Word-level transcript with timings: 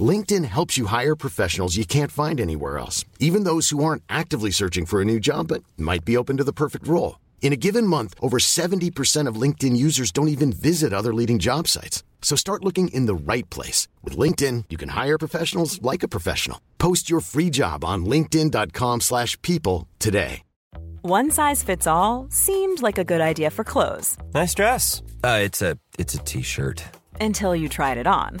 LinkedIn 0.00 0.44
helps 0.46 0.76
you 0.76 0.86
hire 0.86 1.14
professionals 1.14 1.76
you 1.76 1.84
can't 1.86 2.10
find 2.10 2.40
anywhere 2.40 2.78
else, 2.78 3.04
even 3.20 3.44
those 3.44 3.68
who 3.70 3.84
aren't 3.84 4.02
actively 4.08 4.50
searching 4.50 4.86
for 4.86 5.00
a 5.00 5.04
new 5.04 5.20
job 5.20 5.48
but 5.48 5.62
might 5.76 6.04
be 6.04 6.16
open 6.16 6.36
to 6.38 6.44
the 6.44 6.52
perfect 6.52 6.88
role. 6.88 7.20
In 7.42 7.52
a 7.52 7.56
given 7.56 7.86
month, 7.86 8.14
over 8.20 8.38
70% 8.38 9.28
of 9.28 9.36
LinkedIn 9.40 9.76
users 9.76 10.10
don't 10.10 10.28
even 10.28 10.52
visit 10.52 10.92
other 10.92 11.14
leading 11.14 11.38
job 11.38 11.68
sites. 11.68 12.02
So 12.22 12.34
start 12.36 12.64
looking 12.64 12.88
in 12.88 13.04
the 13.06 13.14
right 13.14 13.48
place. 13.50 13.86
With 14.02 14.16
LinkedIn, 14.16 14.64
you 14.70 14.78
can 14.78 14.88
hire 14.88 15.18
professionals 15.18 15.80
like 15.82 16.02
a 16.02 16.08
professional. 16.08 16.58
Post 16.78 17.08
your 17.10 17.20
free 17.20 17.50
job 17.50 17.84
on 17.84 18.04
linkedin.com 18.06 19.02
slash 19.02 19.40
people 19.42 19.86
today. 20.00 20.40
One 21.02 21.30
size 21.30 21.62
fits 21.62 21.86
all 21.86 22.28
seemed 22.30 22.80
like 22.80 22.96
a 22.96 23.04
good 23.04 23.20
idea 23.20 23.50
for 23.50 23.62
clothes 23.62 24.16
Nice 24.32 24.54
dress. 24.54 25.02
Uh, 25.22 25.40
it's 25.42 25.60
a 25.60 25.76
it's 25.98 26.14
a 26.14 26.18
t-shirt. 26.24 26.82
until 27.20 27.54
you 27.54 27.68
tried 27.68 27.98
it 27.98 28.06
on. 28.06 28.40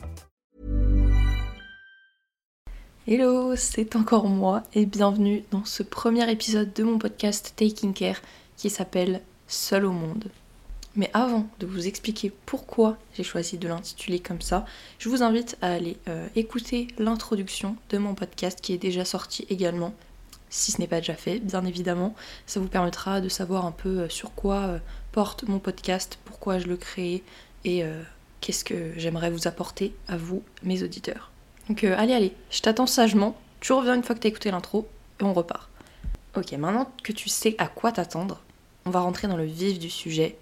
Hello, 3.07 3.55
c'est 3.55 3.95
encore 3.95 4.27
moi 4.27 4.61
et 4.75 4.85
bienvenue 4.85 5.43
dans 5.49 5.65
ce 5.65 5.81
premier 5.81 6.29
épisode 6.31 6.71
de 6.71 6.83
mon 6.83 6.99
podcast 6.99 7.53
Taking 7.55 7.95
Care 7.95 8.21
qui 8.57 8.69
s'appelle 8.69 9.21
Seul 9.47 9.85
au 9.85 9.91
monde. 9.91 10.25
Mais 10.95 11.09
avant 11.15 11.47
de 11.59 11.65
vous 11.65 11.87
expliquer 11.87 12.31
pourquoi 12.45 12.99
j'ai 13.15 13.23
choisi 13.23 13.57
de 13.57 13.67
l'intituler 13.67 14.19
comme 14.19 14.39
ça, 14.39 14.67
je 14.99 15.09
vous 15.09 15.23
invite 15.23 15.57
à 15.63 15.73
aller 15.73 15.97
euh, 16.07 16.27
écouter 16.35 16.89
l'introduction 16.99 17.75
de 17.89 17.97
mon 17.97 18.13
podcast 18.13 18.61
qui 18.61 18.71
est 18.73 18.77
déjà 18.77 19.03
sorti 19.03 19.47
également, 19.49 19.95
si 20.51 20.71
ce 20.71 20.79
n'est 20.79 20.87
pas 20.87 20.99
déjà 20.99 21.15
fait, 21.15 21.39
bien 21.39 21.65
évidemment. 21.65 22.13
Ça 22.45 22.59
vous 22.59 22.67
permettra 22.67 23.19
de 23.19 23.29
savoir 23.29 23.65
un 23.65 23.71
peu 23.71 24.01
euh, 24.01 24.09
sur 24.09 24.35
quoi 24.35 24.57
euh, 24.57 24.79
porte 25.11 25.41
mon 25.47 25.57
podcast, 25.57 26.19
pourquoi 26.23 26.59
je 26.59 26.67
le 26.67 26.77
crée 26.77 27.23
et 27.65 27.83
qu'est-ce 28.41 28.63
que 28.63 28.93
j'aimerais 28.95 29.29
vous 29.29 29.47
apporter 29.47 29.93
à 30.07 30.17
vous, 30.17 30.41
mes 30.63 30.81
auditeurs. 30.81 31.30
Donc 31.69 31.83
euh, 31.83 31.95
allez, 31.97 32.13
allez, 32.13 32.33
je 32.49 32.61
t'attends 32.61 32.87
sagement, 32.87 33.35
tu 33.59 33.73
reviens 33.73 33.95
une 33.95 34.03
fois 34.03 34.15
que 34.15 34.19
t'as 34.19 34.29
écouté 34.29 34.51
l'intro 34.51 34.87
et 35.19 35.23
on 35.23 35.33
repart. 35.33 35.69
Ok, 36.35 36.51
maintenant 36.53 36.91
que 37.03 37.11
tu 37.11 37.29
sais 37.29 37.55
à 37.57 37.67
quoi 37.67 37.91
t'attendre, 37.91 38.41
on 38.85 38.89
va 38.89 39.01
rentrer 39.01 39.27
dans 39.27 39.37
le 39.37 39.45
vif 39.45 39.79
du 39.79 39.89
sujet, 39.89 40.37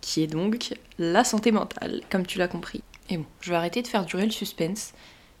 qui 0.00 0.22
est 0.22 0.28
donc 0.28 0.74
la 0.98 1.24
santé 1.24 1.52
mentale, 1.52 2.00
comme 2.10 2.26
tu 2.26 2.38
l'as 2.38 2.48
compris. 2.48 2.82
Et 3.10 3.18
bon, 3.18 3.26
je 3.40 3.50
vais 3.50 3.56
arrêter 3.56 3.82
de 3.82 3.88
faire 3.88 4.04
durer 4.04 4.24
le 4.24 4.32
suspense, 4.32 4.92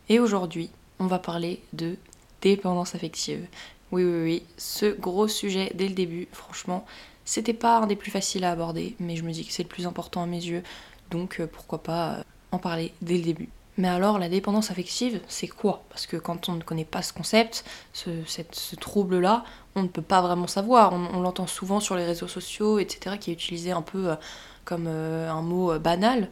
et 0.08 0.20
aujourd'hui, 0.20 0.70
on 0.98 1.06
va 1.06 1.18
parler 1.18 1.62
de 1.72 1.96
dépendance 2.42 2.94
affective. 2.94 3.46
Oui, 3.92 4.04
oui, 4.04 4.22
oui, 4.22 4.42
ce 4.56 4.86
gros 4.86 5.28
sujet 5.28 5.70
dès 5.74 5.88
le 5.88 5.94
début, 5.94 6.28
franchement, 6.32 6.84
c'était 7.24 7.52
pas 7.52 7.78
un 7.78 7.86
des 7.86 7.96
plus 7.96 8.10
faciles 8.10 8.44
à 8.44 8.52
aborder, 8.52 8.96
mais 8.98 9.16
je 9.16 9.22
me 9.22 9.32
dis 9.32 9.46
que 9.46 9.52
c'est 9.52 9.62
le 9.62 9.68
plus 9.68 9.86
important 9.86 10.22
à 10.22 10.26
mes 10.26 10.44
yeux, 10.44 10.62
donc 11.10 11.40
euh, 11.40 11.46
pourquoi 11.46 11.82
pas 11.82 12.14
euh, 12.14 12.22
en 12.52 12.58
parler 12.58 12.92
dès 13.02 13.16
le 13.16 13.22
début. 13.22 13.48
Mais 13.78 13.88
alors, 13.88 14.18
la 14.18 14.30
dépendance 14.30 14.70
affective, 14.70 15.20
c'est 15.28 15.48
quoi? 15.48 15.84
Parce 15.90 16.06
que 16.06 16.16
quand 16.16 16.48
on 16.48 16.54
ne 16.54 16.62
connaît 16.62 16.86
pas 16.86 17.02
ce 17.02 17.12
concept, 17.12 17.64
ce, 17.92 18.74
trouble-là, 18.76 19.44
on 19.74 19.82
ne 19.82 19.88
peut 19.88 20.02
pas 20.02 20.22
vraiment 20.22 20.46
savoir. 20.46 20.94
On, 20.94 21.20
l'entend 21.20 21.46
souvent 21.46 21.78
sur 21.78 21.94
les 21.94 22.06
réseaux 22.06 22.28
sociaux, 22.28 22.78
etc., 22.78 23.16
qui 23.20 23.30
est 23.30 23.34
utilisé 23.34 23.72
un 23.72 23.82
peu 23.82 24.12
euh, 24.12 24.16
comme 24.64 24.86
euh, 24.88 25.30
un 25.30 25.42
mot 25.42 25.72
euh, 25.72 25.78
banal. 25.78 26.30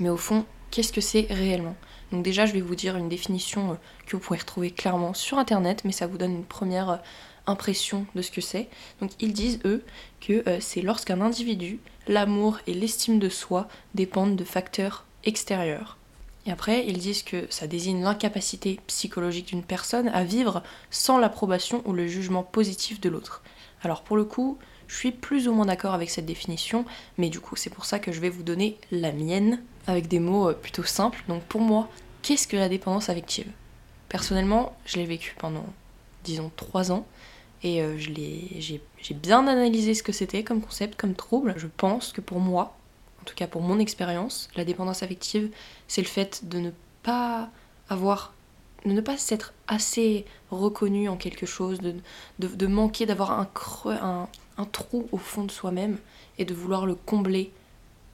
Mais 0.00 0.08
au 0.08 0.16
fond, 0.16 0.46
qu'est-ce 0.70 0.92
que 0.92 1.02
c'est 1.02 1.26
réellement? 1.28 1.76
Donc 2.12 2.22
déjà, 2.22 2.46
je 2.46 2.54
vais 2.54 2.62
vous 2.62 2.74
dire 2.74 2.96
une 2.96 3.10
définition 3.10 3.76
que 4.06 4.16
vous 4.16 4.22
pouvez 4.22 4.38
retrouver 4.38 4.70
clairement 4.70 5.12
sur 5.12 5.38
Internet, 5.38 5.82
mais 5.84 5.92
ça 5.92 6.06
vous 6.06 6.16
donne 6.16 6.32
une 6.32 6.44
première 6.44 7.02
impression 7.46 8.06
de 8.14 8.22
ce 8.22 8.30
que 8.30 8.40
c'est. 8.40 8.68
Donc 9.00 9.10
ils 9.20 9.32
disent, 9.32 9.58
eux, 9.64 9.84
que 10.20 10.44
c'est 10.60 10.82
lorsqu'un 10.82 11.20
individu, 11.20 11.80
l'amour 12.06 12.58
et 12.68 12.74
l'estime 12.74 13.18
de 13.18 13.28
soi 13.28 13.66
dépendent 13.94 14.36
de 14.36 14.44
facteurs 14.44 15.04
extérieurs. 15.24 15.95
Et 16.46 16.52
après, 16.52 16.86
ils 16.86 16.98
disent 16.98 17.24
que 17.24 17.46
ça 17.50 17.66
désigne 17.66 18.02
l'incapacité 18.02 18.80
psychologique 18.86 19.48
d'une 19.48 19.64
personne 19.64 20.08
à 20.08 20.22
vivre 20.22 20.62
sans 20.90 21.18
l'approbation 21.18 21.82
ou 21.84 21.92
le 21.92 22.06
jugement 22.06 22.44
positif 22.44 23.00
de 23.00 23.08
l'autre. 23.08 23.42
Alors 23.82 24.02
pour 24.02 24.16
le 24.16 24.24
coup, 24.24 24.58
je 24.86 24.96
suis 24.96 25.10
plus 25.10 25.48
ou 25.48 25.52
moins 25.52 25.66
d'accord 25.66 25.94
avec 25.94 26.08
cette 26.08 26.26
définition, 26.26 26.84
mais 27.18 27.28
du 27.28 27.40
coup 27.40 27.56
c'est 27.56 27.70
pour 27.70 27.84
ça 27.84 27.98
que 27.98 28.12
je 28.12 28.20
vais 28.20 28.30
vous 28.30 28.44
donner 28.44 28.78
la 28.92 29.12
mienne, 29.12 29.60
avec 29.88 30.06
des 30.06 30.20
mots 30.20 30.50
euh, 30.50 30.52
plutôt 30.52 30.84
simples. 30.84 31.22
Donc 31.28 31.42
pour 31.42 31.60
moi, 31.60 31.88
qu'est-ce 32.22 32.46
que 32.46 32.56
la 32.56 32.68
dépendance 32.68 33.08
affective? 33.08 33.50
Personnellement, 34.08 34.76
je 34.84 34.96
l'ai 34.96 35.04
vécu 35.04 35.34
pendant, 35.36 35.66
disons, 36.22 36.52
trois 36.54 36.92
ans, 36.92 37.06
et 37.64 37.82
euh, 37.82 37.98
j'ai 37.98 38.80
bien 39.14 39.48
analysé 39.48 39.94
ce 39.94 40.04
que 40.04 40.12
c'était 40.12 40.44
comme 40.44 40.60
concept, 40.60 40.94
comme 40.96 41.14
trouble. 41.14 41.54
Je 41.56 41.66
pense 41.66 42.12
que 42.12 42.20
pour 42.20 42.38
moi, 42.38 42.76
tout 43.26 43.34
cas 43.34 43.46
pour 43.46 43.60
mon 43.60 43.78
expérience, 43.78 44.48
la 44.56 44.64
dépendance 44.64 45.02
affective, 45.02 45.50
c'est 45.88 46.00
le 46.00 46.06
fait 46.06 46.48
de 46.48 46.58
ne 46.58 46.70
pas 47.02 47.50
avoir, 47.88 48.32
de 48.84 48.92
ne 48.92 49.00
pas 49.00 49.18
s'être 49.18 49.52
assez 49.66 50.24
reconnu 50.50 51.08
en 51.08 51.16
quelque 51.16 51.44
chose, 51.46 51.80
de, 51.80 51.94
de, 52.38 52.66
manquer 52.66 53.04
d'avoir 53.04 53.32
un 53.32 53.48
un, 53.86 54.28
un 54.58 54.64
trou 54.64 55.08
au 55.12 55.18
fond 55.18 55.44
de 55.44 55.50
soi-même 55.50 55.98
et 56.38 56.44
de 56.44 56.54
vouloir 56.54 56.86
le 56.86 56.94
combler 56.94 57.52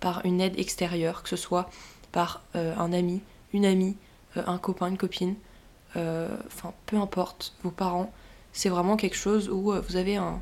par 0.00 0.24
une 0.24 0.40
aide 0.40 0.58
extérieure, 0.58 1.22
que 1.22 1.28
ce 1.28 1.36
soit 1.36 1.70
par 2.10 2.42
euh, 2.56 2.74
un 2.76 2.92
ami, 2.92 3.20
une 3.52 3.64
amie, 3.64 3.96
euh, 4.36 4.42
un 4.46 4.58
copain, 4.58 4.88
une 4.88 4.98
copine, 4.98 5.36
euh, 5.96 6.28
enfin 6.46 6.72
peu 6.86 6.96
importe, 6.96 7.54
vos 7.62 7.70
parents, 7.70 8.12
c'est 8.52 8.68
vraiment 8.68 8.96
quelque 8.96 9.16
chose 9.16 9.48
où 9.48 9.72
vous 9.72 9.96
avez 9.96 10.16
un, 10.16 10.40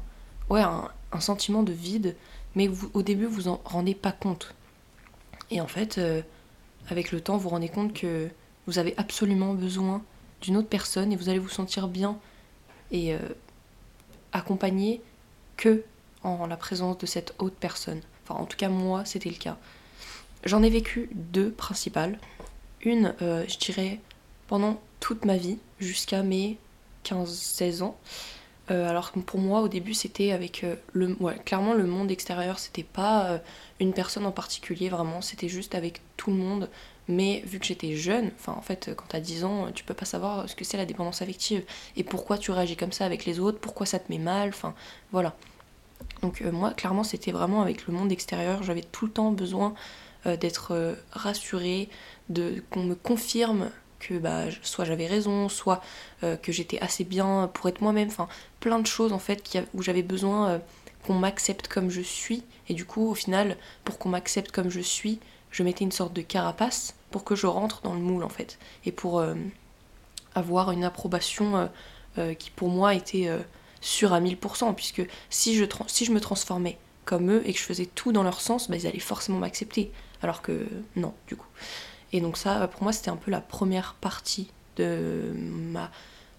ouais, 0.49 0.63
un, 0.63 0.89
un 1.13 1.21
sentiment 1.21 1.63
de 1.63 1.73
vide, 1.73 2.17
mais 2.55 2.67
vous, 2.67 2.91
au 2.95 3.03
début 3.03 3.27
vous 3.27 3.49
en 3.49 3.61
rendez 3.65 3.95
pas 3.95 4.13
compte. 4.13 4.55
Et 5.51 5.61
en 5.61 5.67
fait, 5.67 5.99
euh, 5.99 6.23
avec 6.89 7.13
le 7.13 7.21
temps, 7.21 7.37
vous 7.37 7.45
vous 7.45 7.49
rendez 7.51 7.69
compte 7.69 7.93
que 7.93 8.29
vous 8.67 8.79
avez 8.79 8.95
absolument 8.97 9.55
besoin 9.55 10.03
d'une 10.41 10.57
autre 10.57 10.69
personne 10.69 11.13
et 11.13 11.17
vous 11.17 11.29
allez 11.29 11.39
vous 11.39 11.49
sentir 11.49 11.89
bien 11.89 12.19
et 12.91 13.15
euh, 13.15 13.19
accompagné 14.33 15.03
que 15.57 15.83
en 16.23 16.47
la 16.47 16.57
présence 16.57 16.99
de 16.99 17.07
cette 17.07 17.35
autre 17.39 17.57
personne. 17.59 18.01
Enfin, 18.25 18.41
en 18.41 18.47
tout 18.47 18.57
cas, 18.57 18.69
moi, 18.69 19.05
c'était 19.05 19.31
le 19.31 19.37
cas. 19.37 19.57
J'en 20.45 20.63
ai 20.63 20.71
vécu 20.71 21.09
deux 21.13 21.51
principales. 21.51 22.19
Une, 22.83 23.15
euh, 23.23 23.45
je 23.49 23.59
dirais, 23.59 24.01
pendant 24.47 24.81
toute 25.01 25.25
ma 25.25 25.37
vie, 25.37 25.59
jusqu'à 25.79 26.23
mes 26.23 26.59
15-16 27.05 27.83
ans. 27.83 27.99
Euh, 28.71 28.89
alors 28.89 29.11
que 29.11 29.19
pour 29.19 29.41
moi, 29.41 29.63
au 29.63 29.69
début, 29.69 29.95
c'était 29.95 30.33
avec 30.33 30.63
euh, 30.63 30.77
le, 30.93 31.17
ouais, 31.21 31.37
clairement 31.45 31.75
le 31.75 31.87
monde 31.87 32.11
extérieur. 32.11 32.59
C'était 32.59 32.85
pas 32.85 33.27
euh, 33.27 33.39
une 33.81 33.93
personne 33.93 34.27
en 34.27 34.33
particulier, 34.33 34.89
vraiment. 34.89 35.21
C'était 35.21 35.49
juste 35.49 35.75
avec 35.75 36.01
tout 36.17 36.31
le 36.31 36.37
monde. 36.37 36.69
Mais 37.09 37.43
vu 37.45 37.59
que 37.59 37.67
j'étais 37.67 37.97
jeune, 37.97 38.31
enfin 38.39 38.53
en 38.53 38.63
fait, 38.63 38.93
quand 38.97 39.07
t'as 39.09 39.19
10 39.19 39.45
ans, 39.45 39.73
tu 39.75 39.83
peux 39.83 39.95
pas 39.95 40.05
savoir 40.05 40.49
ce 40.49 40.55
que 40.55 40.65
c'est 40.65 40.77
la 40.77 40.87
dépendance 40.87 41.23
affective 41.23 41.65
et 41.97 42.05
pourquoi 42.05 42.39
tu 42.39 42.53
réagis 42.53 42.77
comme 42.77 42.93
ça 42.93 43.05
avec 43.05 43.25
les 43.25 43.41
autres, 43.41 43.59
pourquoi 43.59 43.85
ça 43.85 43.99
te 43.99 44.13
met 44.13 44.19
mal, 44.19 44.51
enfin 44.51 44.75
voilà. 45.11 45.35
Donc 46.23 46.41
moi, 46.43 46.71
clairement, 46.71 47.03
c'était 47.03 47.33
vraiment 47.33 47.63
avec 47.63 47.89
le 47.89 47.95
monde 47.95 48.13
extérieur. 48.13 48.63
J'avais 48.63 48.83
tout 48.83 49.07
le 49.07 49.11
temps 49.11 49.33
besoin 49.33 49.75
d'être 50.25 50.97
rassurée, 51.11 51.89
de 52.29 52.63
qu'on 52.71 52.85
me 52.85 52.95
confirme 52.95 53.71
que 54.01 54.19
bah, 54.19 54.45
soit 54.63 54.85
j'avais 54.85 55.07
raison, 55.07 55.49
soit 55.49 55.81
euh, 56.25 56.37
que 56.37 56.51
j'étais 56.51 56.81
assez 56.81 57.05
bien 57.05 57.49
pour 57.55 57.69
être 57.69 57.81
moi-même. 57.81 58.09
Enfin, 58.09 58.29
plein 58.59 58.79
de 58.81 58.87
choses 58.87 59.13
en 59.13 59.19
fait 59.19 59.59
où 59.75 59.83
j'avais 59.83 60.03
besoin 60.03 60.49
euh, 60.49 60.59
qu'on 61.07 61.15
m'accepte 61.15 61.69
comme 61.69 61.91
je 61.91 62.01
suis. 62.01 62.43
Et 62.69 62.75
du 62.75 62.85
coup, 62.85 63.09
au 63.09 63.15
final, 63.15 63.57
pour 63.85 63.99
qu'on 63.99 64.09
m'accepte 64.09 64.51
comme 64.51 64.71
je 64.71 64.81
suis, 64.81 65.21
je 65.51 65.63
mettais 65.63 65.85
une 65.85 65.93
sorte 65.93 66.13
de 66.13 66.23
carapace 66.23 66.95
pour 67.11 67.25
que 67.25 67.35
je 67.35 67.47
rentre 67.47 67.83
dans 67.83 67.95
le 67.95 68.01
moule 68.01 68.25
en 68.25 68.29
fait. 68.29 68.59
Et 68.85 68.93
pour 68.93 69.21
euh, 69.21 69.35
avoir 70.35 70.73
une 70.73 70.85
approbation 70.85 71.69
qui 72.39 72.51
pour 72.51 72.69
moi 72.69 72.95
était 72.95 73.31
sûre 73.81 74.13
à 74.13 74.21
1000%, 74.21 74.75
puisque 74.75 75.03
si 75.31 75.55
je, 75.55 75.65
si 75.87 76.05
je 76.05 76.13
me 76.13 76.21
transformais 76.21 76.77
comme 77.05 77.31
eux 77.31 77.43
et 77.47 77.53
que 77.53 77.59
je 77.59 77.65
faisais 77.65 77.87
tout 77.87 78.13
dans 78.13 78.23
leur 78.23 78.41
sens, 78.41 78.69
bah, 78.69 78.77
ils 78.77 78.87
allaient 78.87 78.99
forcément 78.99 79.39
m'accepter. 79.39 79.91
Alors 80.23 80.43
que 80.43 80.67
non, 80.97 81.15
du 81.27 81.37
coup. 81.37 81.47
Et 82.13 82.21
donc 82.21 82.37
ça, 82.37 82.67
pour 82.69 82.83
moi, 82.83 82.93
c'était 82.93 83.11
un 83.11 83.17
peu 83.17 83.31
la 83.31 83.41
première 83.41 83.95
partie 83.95 84.51
de, 84.77 85.33
ma, 85.35 85.91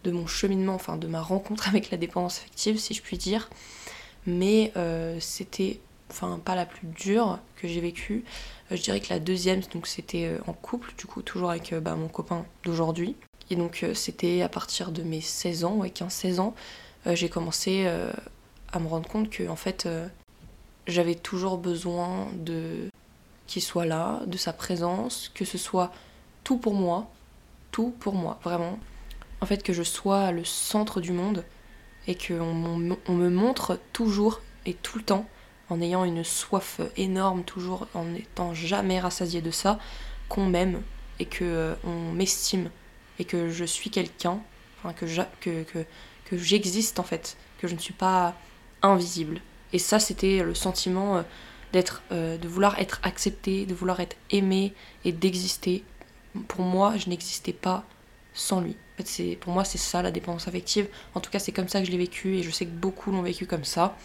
de 0.03 0.11
mon 0.11 0.27
cheminement, 0.27 0.75
enfin 0.75 0.97
de 0.97 1.07
ma 1.07 1.21
rencontre 1.21 1.67
avec 1.69 1.91
la 1.91 1.97
dépendance 1.97 2.39
affective, 2.39 2.77
si 2.77 2.93
je 2.93 3.01
puis 3.01 3.17
dire. 3.17 3.49
Mais 4.25 4.71
euh, 4.75 5.17
c'était, 5.19 5.79
enfin 6.11 6.39
pas 6.43 6.55
la 6.55 6.65
plus 6.65 6.87
dure 6.87 7.39
que 7.55 7.67
j'ai 7.67 7.81
vécue. 7.81 8.23
Euh, 8.71 8.75
je 8.75 8.81
dirais 8.81 8.99
que 8.99 9.09
la 9.09 9.19
deuxième, 9.19 9.61
donc 9.73 9.87
c'était 9.87 10.25
euh, 10.25 10.37
en 10.47 10.53
couple, 10.53 10.93
du 10.97 11.05
coup 11.05 11.21
toujours 11.21 11.49
avec 11.49 11.73
euh, 11.73 11.79
bah, 11.79 11.95
mon 11.95 12.07
copain 12.07 12.45
d'aujourd'hui. 12.63 13.15
Et 13.49 13.55
donc 13.55 13.81
euh, 13.83 13.93
c'était 13.93 14.41
à 14.41 14.49
partir 14.49 14.91
de 14.91 15.01
mes 15.03 15.21
16 15.21 15.65
ans, 15.65 15.75
ouais, 15.77 15.89
15-16 15.89 16.39
ans, 16.39 16.55
euh, 17.07 17.15
j'ai 17.15 17.29
commencé 17.29 17.83
euh, 17.85 18.11
à 18.71 18.79
me 18.79 18.87
rendre 18.87 19.09
compte 19.09 19.29
que 19.29 19.47
en 19.47 19.55
fait 19.55 19.85
euh, 19.85 20.07
j'avais 20.87 21.15
toujours 21.15 21.57
besoin 21.57 22.27
de 22.35 22.89
qu'il 23.51 23.61
soit 23.61 23.85
là, 23.85 24.21
de 24.27 24.37
sa 24.37 24.53
présence, 24.53 25.29
que 25.33 25.43
ce 25.43 25.57
soit 25.57 25.91
tout 26.45 26.57
pour 26.57 26.73
moi, 26.73 27.11
tout 27.71 27.93
pour 27.99 28.13
moi, 28.13 28.39
vraiment. 28.43 28.79
En 29.41 29.45
fait, 29.45 29.61
que 29.61 29.73
je 29.73 29.83
sois 29.83 30.31
le 30.31 30.45
centre 30.45 31.01
du 31.01 31.11
monde 31.11 31.43
et 32.07 32.15
qu'on 32.15 32.79
on 33.07 33.13
me 33.13 33.29
montre 33.29 33.77
toujours 33.91 34.39
et 34.65 34.73
tout 34.73 34.97
le 34.97 35.03
temps, 35.03 35.27
en 35.69 35.81
ayant 35.81 36.05
une 36.05 36.23
soif 36.23 36.79
énorme, 36.95 37.43
toujours 37.43 37.87
en 37.93 38.05
n'étant 38.05 38.53
jamais 38.53 39.01
rassasié 39.01 39.41
de 39.41 39.51
ça, 39.51 39.79
qu'on 40.29 40.45
m'aime 40.45 40.81
et 41.19 41.25
que 41.25 41.43
euh, 41.43 41.75
on 41.83 42.13
m'estime 42.13 42.69
et 43.19 43.25
que 43.25 43.49
je 43.49 43.65
suis 43.65 43.89
quelqu'un, 43.89 44.39
enfin 44.77 44.93
que 44.93 45.05
j'existe 46.37 46.99
en 46.99 47.03
fait, 47.03 47.35
que 47.59 47.67
je 47.67 47.75
ne 47.75 47.79
suis 47.79 47.93
pas 47.93 48.33
invisible. 48.81 49.41
Et 49.73 49.79
ça, 49.79 49.99
c'était 49.99 50.41
le 50.41 50.55
sentiment 50.55 51.17
euh, 51.17 51.23
d'être, 51.73 52.01
euh, 52.11 52.37
de 52.37 52.47
vouloir 52.47 52.79
être 52.79 52.99
accepté, 53.03 53.65
de 53.65 53.73
vouloir 53.73 53.99
être 53.99 54.15
aimé 54.29 54.73
et 55.05 55.11
d'exister. 55.11 55.83
Pour 56.47 56.61
moi, 56.61 56.97
je 56.97 57.09
n'existais 57.09 57.53
pas 57.53 57.83
sans 58.33 58.61
lui. 58.61 58.75
En 58.99 59.03
c'est, 59.05 59.37
pour 59.39 59.51
moi, 59.51 59.63
c'est 59.63 59.77
ça 59.77 60.01
la 60.01 60.11
dépendance 60.11 60.47
affective. 60.47 60.87
En 61.15 61.19
tout 61.19 61.31
cas, 61.31 61.39
c'est 61.39 61.51
comme 61.51 61.67
ça 61.67 61.79
que 61.79 61.85
je 61.85 61.91
l'ai 61.91 61.97
vécu 61.97 62.37
et 62.37 62.43
je 62.43 62.51
sais 62.51 62.65
que 62.65 62.71
beaucoup 62.71 63.11
l'ont 63.11 63.21
vécu 63.21 63.45
comme 63.45 63.63
ça. 63.63 63.97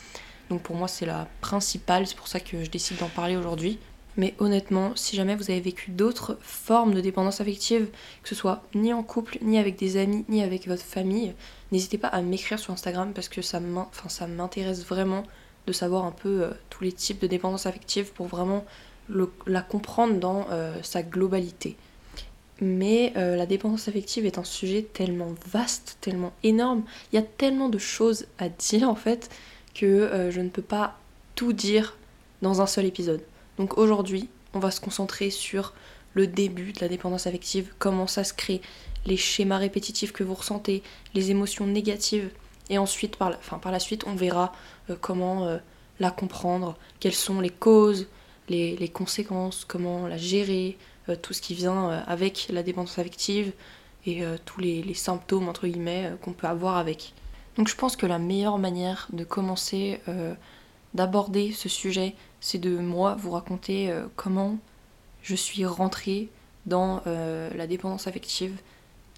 Donc 0.50 0.62
pour 0.62 0.76
moi, 0.76 0.88
c'est 0.88 1.06
la 1.06 1.28
principale, 1.40 2.06
c'est 2.06 2.16
pour 2.16 2.28
ça 2.28 2.40
que 2.40 2.64
je 2.64 2.70
décide 2.70 2.98
d'en 2.98 3.08
parler 3.08 3.36
aujourd'hui. 3.36 3.78
Mais 4.16 4.34
honnêtement, 4.38 4.96
si 4.96 5.14
jamais 5.14 5.36
vous 5.36 5.50
avez 5.50 5.60
vécu 5.60 5.90
d'autres 5.90 6.38
formes 6.40 6.94
de 6.94 7.02
dépendance 7.02 7.42
affective, 7.42 7.88
que 8.22 8.28
ce 8.28 8.34
soit 8.34 8.62
ni 8.74 8.94
en 8.94 9.02
couple, 9.02 9.36
ni 9.42 9.58
avec 9.58 9.78
des 9.78 9.98
amis, 9.98 10.24
ni 10.28 10.42
avec 10.42 10.66
votre 10.66 10.82
famille, 10.82 11.34
n'hésitez 11.70 11.98
pas 11.98 12.08
à 12.08 12.22
m'écrire 12.22 12.58
sur 12.58 12.72
Instagram 12.72 13.12
parce 13.14 13.28
que 13.28 13.42
ça 13.42 13.60
m'intéresse 13.60 14.86
vraiment 14.86 15.24
de 15.66 15.72
savoir 15.72 16.04
un 16.04 16.12
peu 16.12 16.42
euh, 16.42 16.50
tous 16.70 16.84
les 16.84 16.92
types 16.92 17.20
de 17.20 17.26
dépendance 17.26 17.66
affective 17.66 18.12
pour 18.12 18.26
vraiment 18.26 18.64
la 19.46 19.62
comprendre 19.62 20.18
dans 20.18 20.46
euh, 20.50 20.74
sa 20.82 21.02
globalité. 21.02 21.76
Mais 22.60 23.12
euh, 23.16 23.36
la 23.36 23.46
dépendance 23.46 23.86
affective 23.88 24.26
est 24.26 24.38
un 24.38 24.44
sujet 24.44 24.82
tellement 24.82 25.34
vaste, 25.46 25.98
tellement 26.00 26.32
énorme, 26.42 26.84
il 27.12 27.16
y 27.16 27.18
a 27.18 27.22
tellement 27.22 27.68
de 27.68 27.78
choses 27.78 28.26
à 28.38 28.48
dire 28.48 28.88
en 28.88 28.94
fait 28.94 29.30
que 29.74 30.30
je 30.30 30.40
ne 30.40 30.48
peux 30.48 30.62
pas 30.62 30.98
tout 31.34 31.52
dire 31.52 31.98
dans 32.40 32.62
un 32.62 32.66
seul 32.66 32.86
épisode. 32.86 33.20
Donc 33.58 33.76
aujourd'hui, 33.76 34.30
on 34.54 34.58
va 34.58 34.70
se 34.70 34.80
concentrer 34.80 35.28
sur 35.28 35.74
le 36.14 36.26
début 36.26 36.72
de 36.72 36.80
la 36.80 36.88
dépendance 36.88 37.26
affective, 37.26 37.74
comment 37.78 38.06
ça 38.06 38.24
se 38.24 38.32
crée, 38.32 38.62
les 39.04 39.18
schémas 39.18 39.58
répétitifs 39.58 40.12
que 40.12 40.24
vous 40.24 40.34
ressentez, 40.34 40.82
les 41.12 41.30
émotions 41.30 41.66
négatives. 41.66 42.30
Et 42.70 42.78
ensuite, 42.78 43.16
par 43.16 43.30
la, 43.30 43.36
enfin, 43.36 43.58
par 43.58 43.72
la 43.72 43.78
suite, 43.78 44.04
on 44.06 44.14
verra 44.14 44.52
euh, 44.90 44.96
comment 45.00 45.44
euh, 45.44 45.58
la 46.00 46.10
comprendre, 46.10 46.76
quelles 47.00 47.14
sont 47.14 47.40
les 47.40 47.50
causes, 47.50 48.08
les, 48.48 48.76
les 48.76 48.88
conséquences, 48.88 49.64
comment 49.64 50.06
la 50.06 50.16
gérer, 50.16 50.76
euh, 51.08 51.16
tout 51.16 51.32
ce 51.32 51.40
qui 51.40 51.54
vient 51.54 51.90
avec 52.06 52.48
la 52.50 52.62
dépendance 52.62 52.98
affective 52.98 53.52
et 54.08 54.22
tous 54.44 54.60
les, 54.60 54.84
les 54.84 54.94
symptômes, 54.94 55.48
entre 55.48 55.66
guillemets, 55.66 56.12
qu'on 56.22 56.32
peut 56.32 56.46
avoir 56.46 56.76
avec. 56.76 57.12
Donc 57.56 57.66
je 57.66 57.74
pense 57.74 57.96
que 57.96 58.06
la 58.06 58.20
meilleure 58.20 58.56
manière 58.56 59.08
de 59.12 59.24
commencer, 59.24 60.00
d'aborder 60.94 61.50
ce 61.50 61.68
sujet, 61.68 62.14
c'est 62.40 62.58
de 62.58 62.78
moi 62.78 63.16
vous 63.18 63.32
raconter 63.32 63.92
comment 64.14 64.58
je 65.22 65.34
suis 65.34 65.66
rentrée 65.66 66.28
dans 66.66 67.02
la 67.04 67.66
dépendance 67.66 68.06
affective 68.06 68.56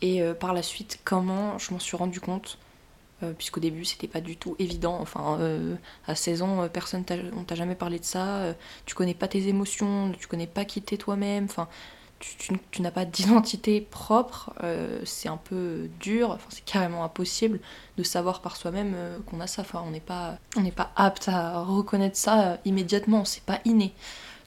et 0.01 0.23
par 0.41 0.55
la 0.55 0.63
suite 0.63 1.01
comment 1.05 1.59
je 1.59 1.71
m'en 1.75 1.79
suis 1.79 1.99
rendu 1.99 2.19
compte 2.19 2.57
puisqu'au 3.37 3.61
début 3.61 3.85
c'était 3.85 4.09
pas 4.09 4.21
du 4.21 4.37
tout 4.37 4.57
évident. 4.59 4.99
Enfin 5.01 5.39
euh, 5.41 5.77
à 6.07 6.15
16 6.15 6.43
ans 6.43 6.63
euh, 6.63 6.69
personne 6.69 7.05
on 7.37 7.45
t'a 7.45 7.55
jamais 7.55 7.75
parlé 7.75 7.99
de 7.99 8.05
ça. 8.05 8.37
Euh, 8.39 8.53
tu 8.87 8.95
connais 8.95 9.15
pas 9.15 9.29
tes 9.29 9.49
émotions 9.49 10.13
tu 10.19 10.27
connais 10.27 10.47
pas 10.47 10.65
qui 10.65 10.83
t'es 10.83 10.97
toi-même. 10.97 11.45
Enfin 11.45 11.69
tu, 12.21 12.83
n'as 12.83 12.91
pas 12.91 13.05
d'identité 13.05 13.81
propre. 13.81 14.53
Euh, 14.63 15.01
c'est 15.05 15.29
un 15.29 15.37
peu 15.37 15.89
dur. 16.01 16.31
Enfin 16.31 16.47
c'est 16.51 16.65
carrément 16.65 17.05
impossible 17.05 17.61
de 17.97 18.03
savoir 18.03 18.41
par 18.41 18.57
soi-même 18.57 18.93
euh, 18.95 19.19
qu'on 19.27 19.41
a 19.41 19.47
ça. 19.47 19.63
Enfin 19.63 19.83
on 19.87 19.91
n'est 19.91 20.01
pas 20.01 20.39
on 20.57 20.61
n'est 20.61 20.73
pas 20.73 20.91
apte 20.97 21.29
à 21.29 21.61
reconnaître 21.61 22.17
ça 22.17 22.53
euh, 22.53 22.57
immédiatement. 22.65 23.25
C'est 23.25 23.45
pas 23.45 23.61
inné. 23.65 23.95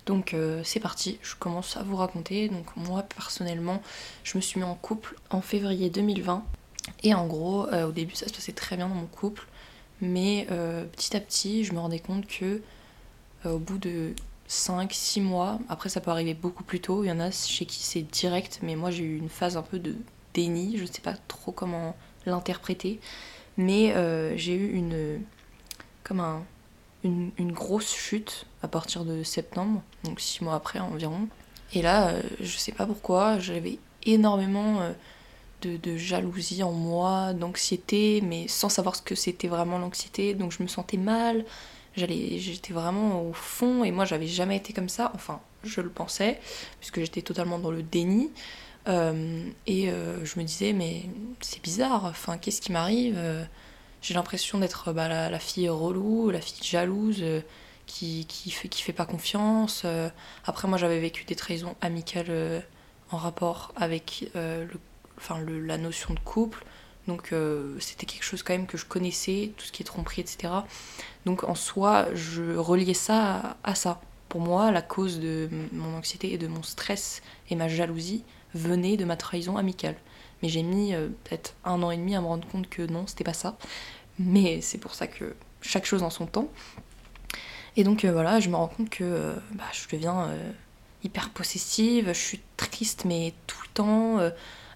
Donc 0.05 0.33
euh, 0.33 0.61
c'est 0.63 0.79
parti, 0.79 1.19
je 1.21 1.35
commence 1.35 1.77
à 1.77 1.83
vous 1.83 1.95
raconter. 1.95 2.49
Donc 2.49 2.65
moi 2.75 3.03
personnellement, 3.03 3.81
je 4.23 4.37
me 4.37 4.41
suis 4.41 4.59
mis 4.59 4.65
en 4.65 4.75
couple 4.75 5.15
en 5.29 5.41
février 5.41 5.89
2020. 5.89 6.43
Et 7.03 7.13
en 7.13 7.27
gros, 7.27 7.67
euh, 7.67 7.87
au 7.87 7.91
début 7.91 8.15
ça 8.15 8.27
se 8.27 8.33
passait 8.33 8.51
très 8.51 8.77
bien 8.77 8.87
dans 8.87 8.95
mon 8.95 9.07
couple. 9.07 9.47
Mais 10.01 10.47
euh, 10.51 10.85
petit 10.85 11.15
à 11.15 11.19
petit, 11.19 11.63
je 11.63 11.73
me 11.73 11.79
rendais 11.79 11.99
compte 11.99 12.27
que 12.27 12.61
euh, 13.45 13.51
au 13.53 13.59
bout 13.59 13.77
de 13.77 14.13
5-6 14.49 15.21
mois, 15.21 15.59
après 15.69 15.89
ça 15.89 16.01
peut 16.01 16.11
arriver 16.11 16.33
beaucoup 16.33 16.63
plus 16.63 16.79
tôt, 16.79 17.03
il 17.03 17.07
y 17.07 17.11
en 17.11 17.19
a 17.19 17.31
chez 17.31 17.65
qui 17.65 17.83
c'est 17.83 18.01
direct, 18.01 18.59
mais 18.63 18.75
moi 18.75 18.91
j'ai 18.91 19.03
eu 19.03 19.17
une 19.17 19.29
phase 19.29 19.57
un 19.57 19.61
peu 19.61 19.79
de 19.79 19.95
déni, 20.33 20.77
je 20.77 20.85
sais 20.85 21.01
pas 21.01 21.13
trop 21.27 21.51
comment 21.51 21.95
l'interpréter. 22.25 22.99
Mais 23.57 23.93
j'ai 24.37 24.53
eu 24.53 24.71
une... 24.73 25.21
comme 26.03 26.19
un 26.19 26.43
une, 27.03 27.51
grosse 27.51 27.93
chute 27.93 28.45
à 28.61 28.67
partir 28.67 29.05
de 29.05 29.23
septembre, 29.23 29.81
donc 30.03 30.19
six 30.19 30.43
mois 30.43 30.55
après 30.55 30.79
environ. 30.79 31.27
Et 31.73 31.81
là, 31.81 32.13
je 32.39 32.57
sais 32.57 32.71
pas 32.71 32.85
pourquoi, 32.85 33.39
j'avais 33.39 33.79
énormément 34.03 34.81
de, 35.61 35.97
jalousie 35.97 36.63
en 36.63 36.71
moi, 36.71 37.33
d'anxiété, 37.33 38.21
mais 38.21 38.47
sans 38.47 38.69
savoir 38.69 38.95
ce 38.95 39.01
que 39.01 39.15
c'était 39.15 39.47
vraiment 39.47 39.77
l'anxiété, 39.77 40.33
donc 40.33 40.51
je 40.51 40.63
me 40.63 40.67
sentais 40.67 40.97
mal, 40.97 41.45
j'allais, 41.95 42.39
j'étais 42.39 42.73
vraiment 42.73 43.21
au 43.23 43.33
fond, 43.33 43.83
et 43.83 43.91
moi 43.91 44.05
j'avais 44.05 44.27
jamais 44.27 44.57
été 44.57 44.73
comme 44.73 44.89
ça, 44.89 45.11
enfin 45.15 45.41
je 45.63 45.81
le 45.81 45.89
pensais, 45.89 46.39
puisque 46.79 46.99
j'étais 46.99 47.21
totalement 47.21 47.59
dans 47.59 47.71
le 47.71 47.83
déni. 47.83 48.31
Euh, 48.87 49.43
et 49.67 49.89
euh, 49.89 50.25
je 50.25 50.39
me 50.39 50.43
disais, 50.43 50.73
mais 50.73 51.03
c'est 51.39 51.61
bizarre, 51.61 52.05
enfin 52.05 52.37
qu'est-ce 52.37 52.61
qui 52.61 52.71
m'arrive? 52.71 53.15
Euh, 53.17 53.43
j'ai 54.01 54.13
l'impression 54.15 54.57
d'être 54.57 54.91
bah, 54.93 55.07
la, 55.07 55.39
fille 55.39 55.69
relou, 55.69 56.31
la 56.31 56.41
fille 56.41 56.63
jalouse, 56.63 57.23
qui, 57.85 58.25
qui, 58.25 58.49
fait, 58.49 58.67
qui 58.67 58.81
fait 58.81 58.93
pas 58.93 59.05
confiance. 59.05 59.85
Après, 60.45 60.67
moi, 60.67 60.79
j'avais 60.79 60.99
vécu 60.99 61.23
des 61.23 61.35
trahisons 61.35 61.75
amicales 61.81 62.63
en 63.11 63.17
rapport 63.17 63.73
avec 63.75 64.31
le, 64.33 64.67
la 65.29 65.77
notion 65.77 66.13
de 66.13 66.19
couple. 66.19 66.63
Donc, 67.07 67.33
euh, 67.33 67.75
c'était 67.79 68.05
quelque 68.05 68.23
chose 68.23 68.43
quand 68.43 68.53
même 68.53 68.67
que 68.67 68.77
je 68.77 68.85
connaissais, 68.85 69.51
tout 69.57 69.65
ce 69.65 69.71
qui 69.71 69.81
est 69.81 69.85
tromperie, 69.85 70.21
etc. 70.21 70.53
Donc, 71.25 71.43
en 71.43 71.55
soi, 71.55 72.07
je 72.13 72.55
reliais 72.55 72.93
ça 72.93 73.57
à, 73.63 73.75
ça. 73.75 74.01
Pour 74.29 74.41
moi, 74.41 74.71
la 74.71 74.81
cause 74.81 75.19
de 75.19 75.49
mon 75.71 75.97
anxiété 75.97 76.33
et 76.33 76.37
de 76.37 76.47
mon 76.47 76.63
stress 76.63 77.21
et 77.49 77.55
ma 77.55 77.67
jalousie 77.67 78.23
venait 78.53 78.97
de 78.97 79.05
ma 79.05 79.17
trahison 79.17 79.57
amicale. 79.57 79.95
Mais 80.41 80.49
j'ai 80.49 80.63
mis 80.63 80.93
euh, 80.93 81.09
peut-être 81.23 81.55
un 81.65 81.81
an 81.83 81.91
et 81.91 81.97
demi 81.97 82.15
à 82.15 82.21
me 82.21 82.27
rendre 82.27 82.47
compte 82.47 82.69
que 82.69 82.83
non, 82.83 83.07
c'était 83.07 83.23
pas 83.23 83.33
ça. 83.33 83.57
Mais 84.19 84.61
c'est 84.61 84.77
pour 84.77 84.93
ça 84.93 85.07
que 85.07 85.35
chaque 85.61 85.85
chose 85.85 86.03
en 86.03 86.09
son 86.09 86.27
temps. 86.27 86.49
Et 87.77 87.83
donc 87.83 88.05
euh, 88.05 88.11
voilà, 88.11 88.39
je 88.39 88.49
me 88.49 88.55
rends 88.55 88.67
compte 88.67 88.89
que 88.89 89.35
bah, 89.53 89.63
je 89.73 89.95
deviens 89.95 90.29
hyper 91.03 91.29
possessive, 91.29 92.07
je 92.07 92.13
suis 92.13 92.41
triste 92.57 93.05
mais 93.05 93.33
tout 93.47 93.59
le 93.61 93.73
temps. 93.73 94.31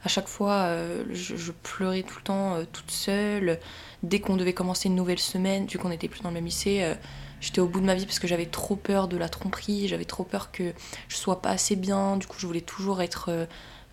À 0.06 0.08
chaque 0.08 0.28
fois, 0.28 0.66
euh, 0.68 1.04
je, 1.12 1.52
pleurais 1.52 2.04
tout 2.04 2.18
le 2.18 2.22
temps 2.22 2.56
euh, 2.56 2.64
toute 2.72 2.92
seule. 2.92 3.60
Dès 4.04 4.20
qu'on 4.20 4.38
devait 4.38 4.54
commencer 4.54 4.88
une 4.88 4.94
nouvelle 4.94 5.20
semaine, 5.20 5.66
vu 5.66 5.80
qu'on 5.80 5.90
n'était 5.90 6.08
plus 6.08 6.22
dans 6.22 6.30
le 6.30 6.36
même 6.36 6.46
lycée, 6.46 6.84
euh, 6.84 6.94
j'étais 7.42 7.60
au 7.60 7.68
bout 7.68 7.82
de 7.82 7.88
ma 7.88 7.96
vie 7.96 8.06
parce 8.06 8.20
que 8.20 8.28
j'avais 8.28 8.46
trop 8.46 8.76
peur 8.76 9.08
de 9.08 9.18
la 9.18 9.30
tromperie, 9.30 9.88
j'avais 9.88 10.06
trop 10.06 10.24
peur 10.24 10.52
que 10.52 10.74
je 11.08 11.16
sois 11.16 11.42
pas 11.42 11.50
assez 11.50 11.76
bien. 11.76 12.18
Du 12.18 12.28
coup, 12.28 12.38
je 12.38 12.46
voulais 12.46 12.62
toujours 12.62 13.02
être 13.02 13.48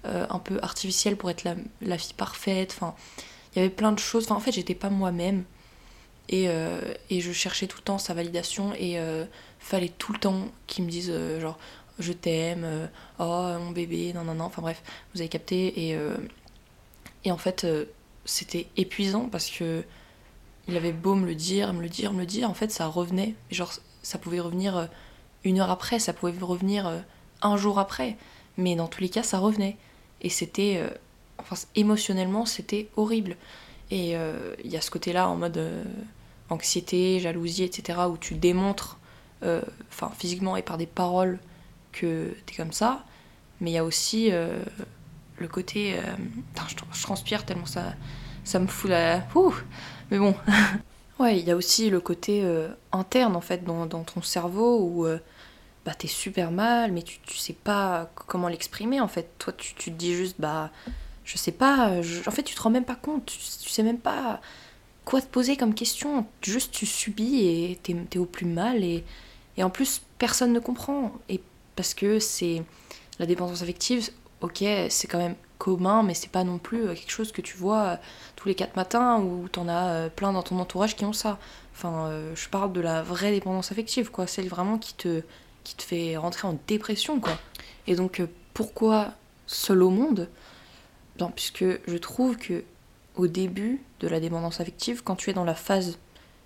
un 0.04 0.38
peu 0.38 0.58
artificielle 0.62 1.16
pour 1.16 1.30
être 1.30 1.44
la, 1.44 1.98
fille 1.98 2.14
parfaite. 2.14 2.76
Enfin, 2.76 2.94
il 3.54 3.60
y 3.60 3.62
avait 3.62 3.74
plein 3.74 3.92
de 3.92 3.98
choses. 3.98 4.30
En 4.30 4.40
fait, 4.40 4.52
j'étais 4.52 4.74
pas 4.74 4.90
moi-même. 4.90 5.44
Et, 6.28 6.46
je 7.10 7.32
cherchais 7.32 7.66
tout 7.66 7.78
le 7.78 7.84
temps 7.84 7.98
sa 7.98 8.12
validation 8.12 8.74
et 8.74 8.98
fallait 9.62 9.92
tout 9.96 10.12
le 10.12 10.18
temps 10.18 10.48
qu'ils 10.66 10.84
me 10.84 10.90
disent 10.90 11.12
euh, 11.14 11.40
genre 11.40 11.58
je 11.98 12.12
t'aime, 12.12 12.64
euh, 12.64 12.86
oh 13.18 13.58
mon 13.58 13.70
bébé, 13.70 14.12
non, 14.12 14.24
non, 14.24 14.34
non, 14.34 14.44
enfin 14.44 14.62
bref, 14.62 14.82
vous 15.14 15.20
avez 15.20 15.28
capté. 15.28 15.88
Et, 15.88 15.94
euh, 15.94 16.16
et 17.24 17.32
en 17.32 17.36
fait, 17.36 17.64
euh, 17.64 17.86
c'était 18.24 18.68
épuisant 18.76 19.28
parce 19.28 19.50
que 19.50 19.84
il 20.68 20.76
avait 20.76 20.92
beau 20.92 21.14
me 21.14 21.26
le 21.26 21.34
dire, 21.34 21.72
me 21.72 21.82
le 21.82 21.88
dire, 21.88 22.12
me 22.12 22.20
le 22.20 22.26
dire, 22.26 22.48
en 22.48 22.54
fait, 22.54 22.70
ça 22.70 22.86
revenait. 22.86 23.34
Genre, 23.50 23.72
ça 24.02 24.18
pouvait 24.18 24.40
revenir 24.40 24.88
une 25.44 25.58
heure 25.58 25.70
après, 25.70 25.98
ça 25.98 26.12
pouvait 26.12 26.32
revenir 26.40 27.02
un 27.42 27.56
jour 27.56 27.80
après. 27.80 28.16
Mais 28.56 28.76
dans 28.76 28.86
tous 28.86 29.00
les 29.00 29.08
cas, 29.08 29.24
ça 29.24 29.40
revenait. 29.40 29.76
Et 30.20 30.28
c'était. 30.28 30.80
enfin, 31.38 31.56
émotionnellement, 31.74 32.46
c'était 32.46 32.88
horrible. 32.96 33.36
Et 33.90 34.12
il 34.12 34.70
y 34.70 34.76
a 34.76 34.80
ce 34.80 34.92
côté-là 34.92 35.28
en 35.28 35.34
mode 35.34 35.60
anxiété, 36.48 37.18
jalousie, 37.18 37.64
etc., 37.64 37.98
où 38.08 38.16
tu 38.16 38.34
démontres, 38.34 39.00
enfin, 39.42 40.12
physiquement 40.16 40.56
et 40.56 40.62
par 40.62 40.78
des 40.78 40.86
paroles, 40.86 41.40
que 41.92 42.34
t'es 42.46 42.54
comme 42.54 42.72
ça. 42.72 43.04
Mais 43.60 43.70
il 43.70 43.74
y 43.74 43.78
a 43.78 43.84
aussi 43.84 44.30
euh, 44.32 44.58
le 45.38 45.48
côté. 45.48 45.94
euh, 45.94 46.02
je, 46.68 47.02
transpire 47.02 47.44
tellement 47.44 47.66
ça, 47.66 47.94
ça 48.44 48.58
me 48.58 48.66
fout 48.66 48.90
la. 48.90 49.22
Ouh 49.34 49.54
mais 50.10 50.18
bon. 50.18 50.34
ouais, 51.20 51.38
il 51.38 51.46
y 51.46 51.50
a 51.50 51.56
aussi 51.56 51.88
le 51.88 52.00
côté 52.00 52.42
euh, 52.44 52.68
interne 52.92 53.34
en 53.36 53.40
fait 53.40 53.64
dans, 53.64 53.86
ton 53.86 54.20
cerveau 54.20 54.80
où 54.80 55.06
bah, 55.86 55.94
t'es 55.94 56.08
super 56.08 56.50
mal, 56.50 56.92
mais 56.92 57.02
tu, 57.02 57.18
tu 57.20 57.36
sais 57.38 57.54
pas 57.54 58.10
comment 58.14 58.48
l'exprimer 58.48 59.00
en 59.00 59.08
fait. 59.08 59.30
Toi, 59.38 59.52
tu, 59.54 59.74
te 59.74 59.90
dis 59.90 60.14
juste, 60.14 60.36
bah, 60.38 60.70
je 61.24 61.38
sais 61.38 61.52
pas, 61.52 61.92
en 62.26 62.30
fait, 62.30 62.42
tu 62.42 62.54
te 62.54 62.60
rends 62.60 62.70
même 62.70 62.84
pas 62.84 62.94
compte, 62.96 63.26
tu, 63.26 63.38
tu 63.38 63.70
sais 63.70 63.82
même 63.82 63.98
pas 63.98 64.40
quoi 65.04 65.20
te 65.20 65.26
poser 65.26 65.56
comme 65.56 65.74
question. 65.74 66.26
Juste, 66.42 66.72
tu 66.72 66.86
subis 66.86 67.40
et 67.40 67.78
t'es 67.82 67.96
es 68.12 68.18
au 68.18 68.26
plus 68.26 68.46
mal 68.46 68.84
et, 68.84 69.04
et 69.56 69.62
en 69.62 69.70
plus, 69.70 70.02
personne 70.18 70.52
ne 70.52 70.60
comprend. 70.60 71.12
Et 71.28 71.40
parce 71.76 71.94
que 71.94 72.18
c'est 72.18 72.62
la 73.18 73.26
dépendance 73.26 73.62
affective, 73.62 74.10
ok, 74.40 74.64
c'est 74.88 75.06
quand 75.08 75.18
même 75.18 75.36
commun, 75.58 76.02
mais 76.02 76.14
c'est 76.14 76.30
pas 76.30 76.42
non 76.42 76.58
plus 76.58 76.88
euh, 76.88 76.94
quelque 76.94 77.10
chose 77.12 77.30
que 77.30 77.40
tu 77.40 77.56
vois 77.56 77.82
euh, 77.82 77.96
tous 78.34 78.48
les 78.48 78.56
quatre 78.56 78.74
matins 78.74 79.20
ou 79.20 79.48
t'en 79.48 79.68
as 79.68 79.88
euh, 79.90 80.08
plein 80.08 80.32
dans 80.32 80.42
ton 80.42 80.58
entourage 80.58 80.96
qui 80.96 81.04
ont 81.04 81.12
ça. 81.12 81.38
Enfin, 81.72 82.10
je 82.34 82.48
parle 82.48 82.72
de 82.72 82.80
la 82.80 83.02
vraie 83.02 83.30
dépendance 83.30 83.72
affective, 83.72 84.10
quoi, 84.10 84.26
celle 84.26 84.48
vraiment 84.48 84.76
qui 84.76 84.92
te, 84.94 85.22
qui 85.64 85.74
te 85.74 85.82
fait 85.82 86.16
rentrer 86.16 86.46
en 86.46 86.58
dépression, 86.66 87.18
quoi. 87.18 87.38
Et 87.86 87.96
donc, 87.96 88.22
pourquoi 88.52 89.12
seul 89.46 89.82
au 89.82 89.88
monde? 89.88 90.28
Bien, 91.16 91.30
puisque 91.30 91.64
je 91.64 91.96
trouve 91.96 92.36
que 92.36 92.62
au 93.16 93.26
début 93.26 93.80
de 94.00 94.08
la 94.08 94.20
dépendance 94.20 94.60
affective, 94.60 95.02
quand 95.02 95.16
tu 95.16 95.30
es 95.30 95.32
dans 95.32 95.44
la 95.44 95.54
phase 95.54 95.98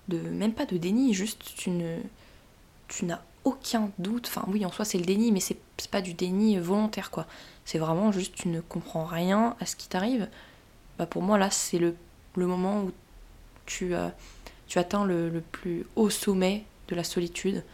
de 0.09 0.19
même 0.19 0.53
pas 0.53 0.65
de 0.65 0.77
déni, 0.77 1.13
juste 1.13 1.43
tu 1.57 1.71
ne 1.71 1.99
tu 2.89 3.05
n'as 3.05 3.23
aucun 3.47 3.91
doute. 3.99 4.27
Enfin, 4.27 4.45
oui, 4.49 4.67
en 4.67 4.73
soi, 4.73 4.85
c'est 4.85 4.99
le 4.99 5.05
déni, 5.05 5.33
mais 5.33 5.41
c'est 5.41 5.57
pas 5.91 6.03
du 6.03 6.13
déni 6.15 6.59
volontaire, 6.59 7.11
quoi. 7.11 7.27
C'est 7.65 7.79
vraiment 7.79 8.13
juste 8.13 8.35
tu 8.35 8.49
ne 8.49 8.61
comprends 8.61 9.05
rien 9.05 9.57
à 9.61 9.67
ce 9.67 9.77
qui 9.77 9.89
t'arrive. 9.89 10.29
Bah, 10.99 11.07
pour 11.07 11.23
moi, 11.23 11.39
là, 11.39 11.51
c'est 11.51 11.79
le, 11.79 11.95
le 12.35 12.47
moment 12.47 12.83
où 12.83 12.93
tu, 13.65 13.95
euh, 13.95 14.09
tu 14.67 14.79
atteins 14.79 15.05
le, 15.05 15.31
le 15.31 15.41
plus 15.41 15.87
haut 15.95 16.11
sommet 16.11 16.65
de 16.89 16.97
la 16.97 17.05
solitude, 17.05 17.65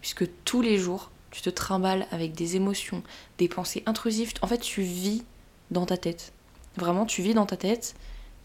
puisque 0.00 0.24
tous 0.44 0.62
les 0.62 0.78
jours, 0.78 1.10
tu 1.30 1.42
te 1.42 1.50
trimbales 1.50 2.06
avec 2.10 2.32
des 2.32 2.56
émotions, 2.56 3.02
des 3.38 3.48
pensées 3.48 3.82
intrusives. 3.86 4.32
En 4.40 4.46
fait, 4.46 4.58
tu 4.58 4.82
vis 4.82 5.24
dans 5.70 5.84
ta 5.84 5.96
tête. 5.96 6.32
Vraiment, 6.76 7.04
tu 7.04 7.22
vis 7.22 7.34
dans 7.34 7.46
ta 7.46 7.56
tête 7.56 7.94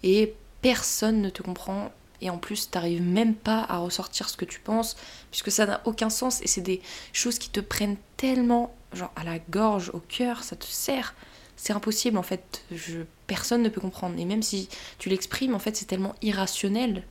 et 0.04 0.34
personne 0.62 1.22
ne 1.22 1.30
te 1.30 1.42
comprend. 1.42 1.92
Et 2.22 2.30
en 2.30 2.38
plus, 2.38 2.70
t'arrives 2.70 3.02
même 3.02 3.36
pas 3.36 3.66
à 3.70 3.78
ressortir 3.78 4.30
ce 4.30 4.38
que 4.38 4.46
tu 4.46 4.60
penses, 4.60 4.98
puisque 5.32 5.52
ça 5.52 5.66
n'a 5.66 5.82
aucun 5.86 6.10
sens. 6.10 6.42
Et 6.42 6.48
c'est 6.48 6.62
des 6.62 6.82
choses 7.14 7.40
qui 7.40 7.50
te 7.50 7.60
prennent 7.60 7.98
tellement, 8.18 8.76
genre 8.94 9.12
à 9.16 9.24
la 9.24 9.40
gorge, 9.40 9.92
au 9.94 10.00
cœur, 10.00 10.44
ça 10.44 10.56
te 10.56 10.66
serre. 10.66 11.16
C'est 11.56 11.74
impossible 11.74 12.18
en 12.18 12.24
fait. 12.24 12.64
Je, 12.72 13.02
personne 13.28 13.62
ne 13.62 13.70
peut 13.70 13.82
comprendre. 13.82 14.18
Et 14.20 14.26
même 14.26 14.44
si 14.44 14.70
tu 14.98 15.10
l'exprimes, 15.10 15.56
en 15.56 15.60
fait, 15.60 15.76
c'est 15.76 15.86
tellement 15.86 16.16
irrationnel. 16.22 17.04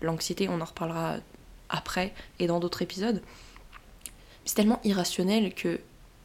L'anxiété, 0.00 0.48
on 0.48 0.60
en 0.60 0.64
reparlera 0.64 1.16
après 1.68 2.12
et 2.38 2.46
dans 2.46 2.60
d'autres 2.60 2.82
épisodes. 2.82 3.22
C'est 4.44 4.54
tellement 4.54 4.80
irrationnel 4.84 5.54
que 5.54 5.80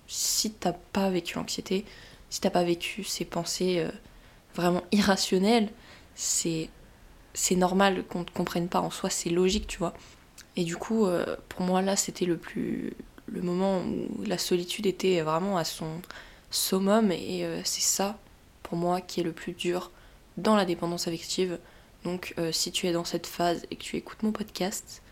si 0.07 0.51
t'as 0.51 0.73
pas 0.73 1.09
vécu 1.09 1.35
l'anxiété, 1.35 1.85
si 2.29 2.41
t'as 2.41 2.49
pas 2.49 2.63
vécu 2.63 3.03
ces 3.03 3.25
pensées 3.25 3.79
euh, 3.79 3.91
vraiment 4.55 4.83
irrationnelles, 4.91 5.69
c'est 6.15 6.69
c'est 7.37 7.55
normal 7.55 8.03
qu'on 8.03 8.21
ne 8.21 8.25
comprenne 8.25 8.67
pas 8.67 8.81
en 8.81 8.89
soi, 8.89 9.11
c'est 9.11 9.29
logique, 9.29 9.67
tu 9.67 9.77
vois. 9.77 9.93
Et 10.55 10.63
du 10.63 10.75
coup, 10.75 11.05
euh, 11.05 11.35
pour 11.49 11.61
moi, 11.61 11.83
là, 11.83 11.95
c'était 11.95 12.25
le 12.25 12.35
plus 12.35 12.93
le 13.27 13.41
moment 13.41 13.81
où 13.81 14.23
la 14.25 14.39
solitude 14.39 14.87
était 14.87 15.21
vraiment 15.21 15.57
à 15.57 15.63
son 15.63 16.01
summum, 16.49 17.11
et 17.11 17.45
euh, 17.45 17.61
c'est 17.63 17.83
ça, 17.83 18.17
pour 18.63 18.75
moi, 18.75 19.01
qui 19.01 19.19
est 19.19 19.23
le 19.23 19.33
plus 19.33 19.53
dur 19.53 19.91
dans 20.37 20.55
la 20.55 20.65
dépendance 20.65 21.07
affective. 21.07 21.59
Donc, 22.03 22.33
euh, 22.39 22.51
si 22.51 22.71
tu 22.71 22.87
es 22.87 22.91
dans 22.91 23.05
cette 23.05 23.27
phase 23.27 23.67
et 23.69 23.75
que 23.75 23.83
tu 23.83 23.97
écoutes 23.97 24.23
mon 24.23 24.31
podcast, 24.31 25.03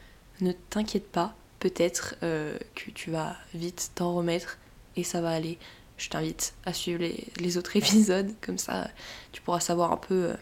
ne 0.41 0.51
t'inquiète 0.51 1.12
pas, 1.12 1.36
peut-être 1.60 2.15
que 2.22 2.91
tu 2.91 3.12
vas 3.12 3.36
vite 3.53 3.91
t'en 3.96 4.15
remettre 4.15 4.58
et 4.96 5.03
ça 5.03 5.22
va 5.22 5.29
aller. 5.29 5.60
Je 5.98 6.10
t'invite 6.10 6.55
à 6.65 6.74
suivre 6.74 7.01
les, 7.01 7.27
les 7.39 7.58
autres 7.58 7.75
épisodes, 7.77 8.34
comme 8.41 8.58
ça 8.58 8.89
tu 9.32 9.41
pourras 9.41 9.60
savoir 9.60 9.91
un 9.91 9.98
peu 9.98 10.34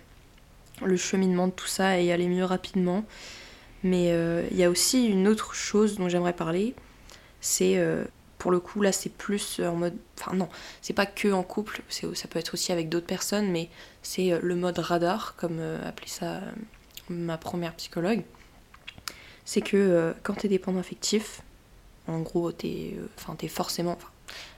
le 0.85 0.97
cheminement 0.97 1.47
de 1.47 1.53
tout 1.53 1.67
ça 1.67 1.99
et 1.99 2.11
aller 2.11 2.27
mieux 2.27 2.45
rapidement. 2.45 3.05
Mais 3.83 4.11
euh, 4.11 4.47
il 4.51 4.57
y 4.57 4.63
a 4.63 4.69
aussi 4.69 5.05
une 5.07 5.27
autre 5.27 5.53
chose 5.53 5.97
dont 5.97 6.07
j'aimerais 6.07 6.33
parler, 6.33 6.73
c'est 7.41 7.77
euh, 7.77 8.05
pour 8.37 8.49
le 8.49 8.61
coup 8.61 8.81
là 8.81 8.93
c'est 8.93 9.11
plus 9.11 9.59
en 9.59 9.75
mode, 9.75 9.97
enfin 10.17 10.33
non, 10.35 10.47
c'est 10.81 10.93
pas 10.93 11.05
que 11.05 11.31
en 11.33 11.43
couple, 11.43 11.81
ça 11.89 12.27
peut 12.29 12.39
être 12.39 12.53
aussi 12.53 12.71
avec 12.71 12.87
d'autres 12.87 13.05
personnes, 13.05 13.51
mais 13.51 13.69
c'est 14.01 14.31
euh, 14.31 14.39
le 14.41 14.55
mode 14.55 14.79
radar, 14.79 15.35
comme 15.35 15.59
appelait 15.85 16.07
ça 16.07 16.39
ma 17.09 17.37
première 17.37 17.73
psychologue. 17.75 18.23
C'est 19.43 19.61
que 19.61 20.15
quand 20.23 20.35
t'es 20.35 20.47
dépendant 20.47 20.79
affectif, 20.79 21.41
en 22.07 22.21
gros 22.21 22.53
t'es, 22.53 22.95
enfin 23.17 23.35
t'es 23.35 23.49
forcément, 23.49 23.97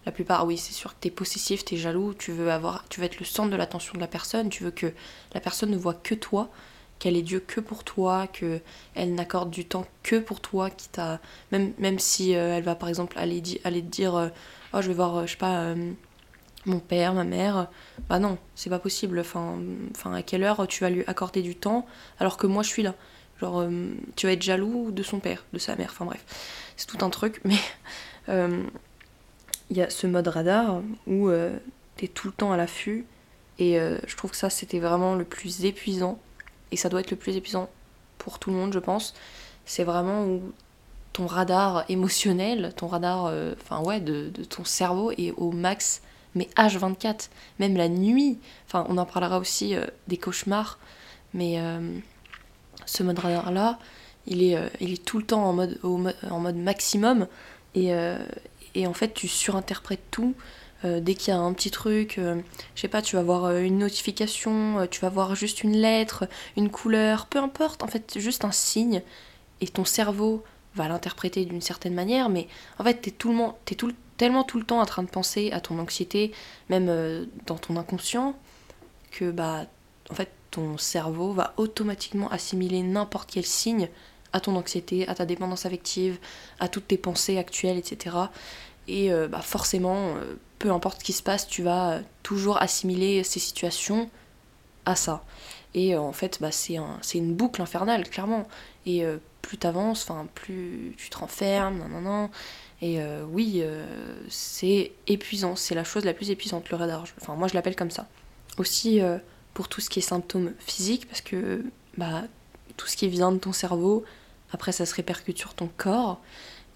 la 0.06 0.12
plupart, 0.12 0.46
oui, 0.46 0.58
c'est 0.58 0.74
sûr 0.74 0.92
que 0.92 1.00
t'es 1.00 1.10
possessif, 1.10 1.66
t'es 1.66 1.78
jaloux, 1.78 2.14
tu 2.14 2.32
veux 2.32 2.52
avoir, 2.52 2.88
tu 2.90 3.00
veux 3.00 3.06
être 3.06 3.20
le 3.20 3.26
centre 3.26 3.50
de 3.50 3.56
l'attention 3.56 3.94
de 3.94 4.00
la 4.00 4.08
personne, 4.08 4.50
tu 4.50 4.64
veux 4.64 4.72
que 4.72 4.94
la 5.34 5.40
personne 5.40 5.72
ne 5.72 5.78
voit 5.78 5.96
que 5.96 6.14
toi, 6.14 6.50
qu'elle 7.00 7.16
est 7.16 7.22
Dieu 7.22 7.40
que 7.40 7.60
pour 7.60 7.84
toi, 7.84 8.28
que 8.28 8.62
elle 8.94 9.16
n'accorde 9.16 9.50
du 9.50 9.66
temps 9.66 9.86
que 10.04 10.18
pour 10.18 10.42
toi, 10.42 10.70
qui 10.70 10.90
t'a, 10.90 11.20
même 11.52 11.74
même 11.78 12.00
si 12.00 12.36
euh, 12.36 12.58
elle 12.58 12.64
va 12.64 12.76
par 12.76 12.90
exemple 12.90 13.18
aller, 13.18 13.42
aller 13.64 13.82
te 13.82 13.88
dire, 13.88 14.16
euh, 14.16 14.30
oh 14.74 14.82
je 14.82 14.88
vais 14.88 14.94
voir, 14.94 15.18
euh, 15.18 15.26
je 15.26 15.32
sais 15.32 15.38
pas, 15.38 15.74
mon 16.66 16.80
père, 16.80 17.14
ma 17.14 17.24
mère, 17.24 17.68
bah 18.10 18.20
non, 18.20 18.38
c'est 18.56 18.70
pas 18.70 18.80
possible. 18.80 19.20
Enfin, 19.20 19.60
enfin, 19.92 20.14
à 20.14 20.22
quelle 20.22 20.44
heure 20.44 20.68
tu 20.68 20.84
vas 20.84 20.90
lui 20.90 21.04
accorder 21.08 21.42
du 21.42 21.56
temps 21.56 21.86
alors 22.20 22.38
que 22.38 22.48
moi 22.48 22.64
je 22.64 22.70
suis 22.70 22.84
là. 22.84 22.96
Genre, 23.42 23.68
tu 24.16 24.28
vas 24.28 24.34
être 24.34 24.42
jaloux 24.42 24.92
de 24.92 25.04
son 25.04 25.20
père, 25.20 25.44
de 25.52 25.60
sa 25.60 25.76
mère, 25.76 25.90
enfin 25.92 26.06
bref, 26.06 26.24
c'est 26.78 26.88
tout 26.88 27.04
un 27.04 27.10
truc, 27.10 27.42
mais 27.46 27.58
il 29.70 29.78
y 29.78 29.82
a 29.82 29.90
ce 29.90 30.08
mode 30.08 30.28
radar 30.28 30.82
où 31.08 31.30
euh, 31.30 31.58
t'es 31.98 32.08
tout 32.08 32.28
le 32.28 32.34
temps 32.34 32.52
à 32.52 32.58
l'affût. 32.58 33.06
Et 33.58 33.80
euh, 33.80 33.98
je 34.06 34.16
trouve 34.16 34.32
que 34.32 34.38
ça 34.38 34.50
c'était 34.50 34.80
vraiment 34.80 35.16
le 35.16 35.24
plus 35.24 35.66
épuisant. 35.66 36.20
Et 36.72 36.78
ça 36.78 36.90
doit 36.90 37.00
être 37.00 37.12
le 37.12 37.18
plus 37.18 37.36
épuisant 37.36 37.70
pour 38.18 38.40
tout 38.40 38.52
le 38.52 38.58
monde 38.58 38.74
je 38.74 38.80
pense. 38.80 39.14
C'est 39.66 39.84
vraiment 39.84 40.26
où 40.26 40.42
ton 41.14 41.28
radar 41.28 41.86
émotionnel 41.90 42.74
ton 42.76 42.88
radar 42.88 43.28
euh, 43.28 43.54
enfin 43.62 43.82
ouais 43.82 44.02
de, 44.02 44.30
ton 44.50 44.66
cerveau 44.66 45.12
est 45.12 45.32
au 45.38 45.52
max 45.52 46.02
mais 46.36 46.50
H24 46.58 47.30
même 47.60 47.78
la 47.78 47.88
nuit. 47.88 48.38
Enfin 48.68 48.86
on 48.90 48.98
en 48.98 49.06
parlera 49.06 49.40
aussi 49.40 49.76
des 50.08 50.18
cauchemars. 50.18 50.80
Mais 51.34 51.62
ce 52.86 53.04
mode 53.04 53.20
radar 53.20 53.52
là 53.52 53.80
il 54.28 54.44
est, 54.44 54.58
il 54.82 54.94
est 54.94 55.06
tout 55.06 55.18
le 55.18 55.26
temps 55.26 55.44
en 55.44 55.54
mode, 55.54 55.80
en 55.84 56.40
mode 56.40 56.58
maximum. 56.58 57.28
Et, 57.76 57.94
et 58.76 58.88
en 58.88 58.94
fait 58.94 59.14
tu 59.14 59.28
surinterprètes 59.28 60.04
tout 60.12 60.36
Euh, 60.84 61.00
dès 61.00 61.16
qu'il 61.16 61.30
y 61.34 61.38
a 61.38 61.40
un 61.40 61.54
petit 61.54 61.72
truc, 61.72 62.18
euh, 62.20 62.36
je 62.76 62.82
sais 62.82 62.90
pas, 62.90 63.02
tu 63.02 63.16
vas 63.16 63.24
voir 63.24 63.46
euh, 63.46 63.62
une 63.62 63.80
notification, 63.80 64.80
euh, 64.80 64.86
tu 64.88 65.00
vas 65.02 65.10
voir 65.10 65.34
juste 65.34 65.64
une 65.64 65.76
lettre, 65.76 66.28
une 66.58 66.70
couleur, 66.70 67.26
peu 67.28 67.40
importe, 67.40 67.82
en 67.82 67.88
fait, 67.88 68.20
juste 68.20 68.44
un 68.46 68.52
signe, 68.52 69.02
et 69.62 69.68
ton 69.70 69.86
cerveau 69.86 70.44
va 70.76 70.88
l'interpréter 70.90 71.46
d'une 71.46 71.62
certaine 71.62 71.94
manière, 71.96 72.30
mais 72.30 72.48
en 72.78 72.84
fait, 72.84 72.96
t'es 73.02 73.12
tout 73.12 73.30
le 73.30 73.36
monde, 73.36 73.54
t'es 73.66 73.76
tout, 73.76 73.88
le- 73.88 73.96
tellement 74.18 74.44
tout 74.44 74.60
le 74.60 74.66
temps 74.66 74.82
en 74.82 74.86
train 74.86 75.04
de 75.04 75.10
penser 75.10 75.50
à 75.54 75.62
ton 75.62 75.80
anxiété, 75.80 76.34
même 76.70 76.88
dans 77.48 77.58
ton 77.58 77.78
inconscient, 77.78 78.36
que 79.12 79.32
bah, 79.32 79.66
en 80.12 80.14
fait, 80.14 80.30
ton 80.52 80.78
cerveau 80.78 81.32
va 81.34 81.54
automatiquement 81.58 82.30
assimiler 82.30 82.82
n'importe 82.84 83.30
quel 83.32 83.46
signe 83.46 83.90
à 84.36 84.42
ton 84.42 84.56
anxiété, 84.58 85.08
à 85.08 85.16
ta 85.16 85.26
dépendance 85.26 85.66
affective, 85.66 86.20
à 86.60 86.68
toutes 86.68 86.90
tes 86.90 86.98
pensées 86.98 87.38
actuelles, 87.38 87.78
etc. 87.78 88.18
Et 88.90 89.12
euh, 89.12 89.30
bah, 89.30 89.42
forcément, 89.42 90.10
euh, 90.10 90.36
peu 90.60 90.72
importe 90.72 91.00
ce 91.00 91.06
qui 91.06 91.14
se 91.14 91.24
passe, 91.24 91.48
tu 91.48 91.64
vas 91.64 92.02
toujours 92.22 92.62
assimiler 92.62 93.24
ces 93.24 93.40
situations 93.40 94.10
à 94.86 94.96
ça. 94.96 95.24
Et 95.74 95.96
euh, 95.96 96.02
en 96.02 96.12
fait, 96.12 96.40
bah, 96.42 96.52
c'est 96.52 96.76
un, 96.76 97.00
c'est 97.02 97.18
une 97.18 97.34
boucle 97.34 97.62
infernale, 97.62 98.10
clairement. 98.10 98.46
Et 98.86 99.04
plus 99.42 99.58
t'avances, 99.58 100.08
plus 100.36 100.94
tu 100.98 101.10
te 101.10 101.18
renfermes, 101.18 101.80
nan, 101.80 101.92
nan, 101.92 102.04
nan. 102.04 102.30
Et 102.84 103.00
oui, 103.32 103.64
c'est 104.30 104.92
épuisant, 105.08 105.56
c'est 105.56 105.74
la 105.74 105.84
chose 105.84 106.06
la 106.06 106.14
plus 106.14 106.30
épuisante, 106.30 106.70
le 106.70 106.78
radar. 106.78 107.06
Enfin, 107.20 107.34
moi 107.34 107.48
je 107.48 107.56
l'appelle 107.56 107.76
comme 107.76 107.90
ça. 107.90 108.08
Aussi 108.60 109.02
pour 109.56 109.68
tout 109.68 109.82
ce 109.82 109.90
qui 109.90 109.98
est 109.98 110.04
symptômes 110.04 110.54
physiques, 110.60 111.08
parce 111.08 111.22
que 111.22 111.66
bah, 111.98 112.26
tout 112.78 112.86
ce 112.86 112.96
qui 112.96 113.08
vient 113.08 113.32
de 113.32 113.40
ton 113.40 113.54
cerveau, 113.54 114.06
après 114.56 114.72
ça 114.72 114.86
se 114.86 114.96
répercute 114.96 115.38
sur 115.38 115.54
ton 115.54 115.70
corps. 115.78 116.20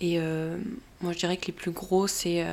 Et 0.01 0.19
moi 1.01 1.11
je 1.11 1.17
dirais 1.17 1.37
que 1.37 1.47
les 1.47 1.53
plus 1.53 1.71
gros, 1.71 2.07
c'est 2.07 2.45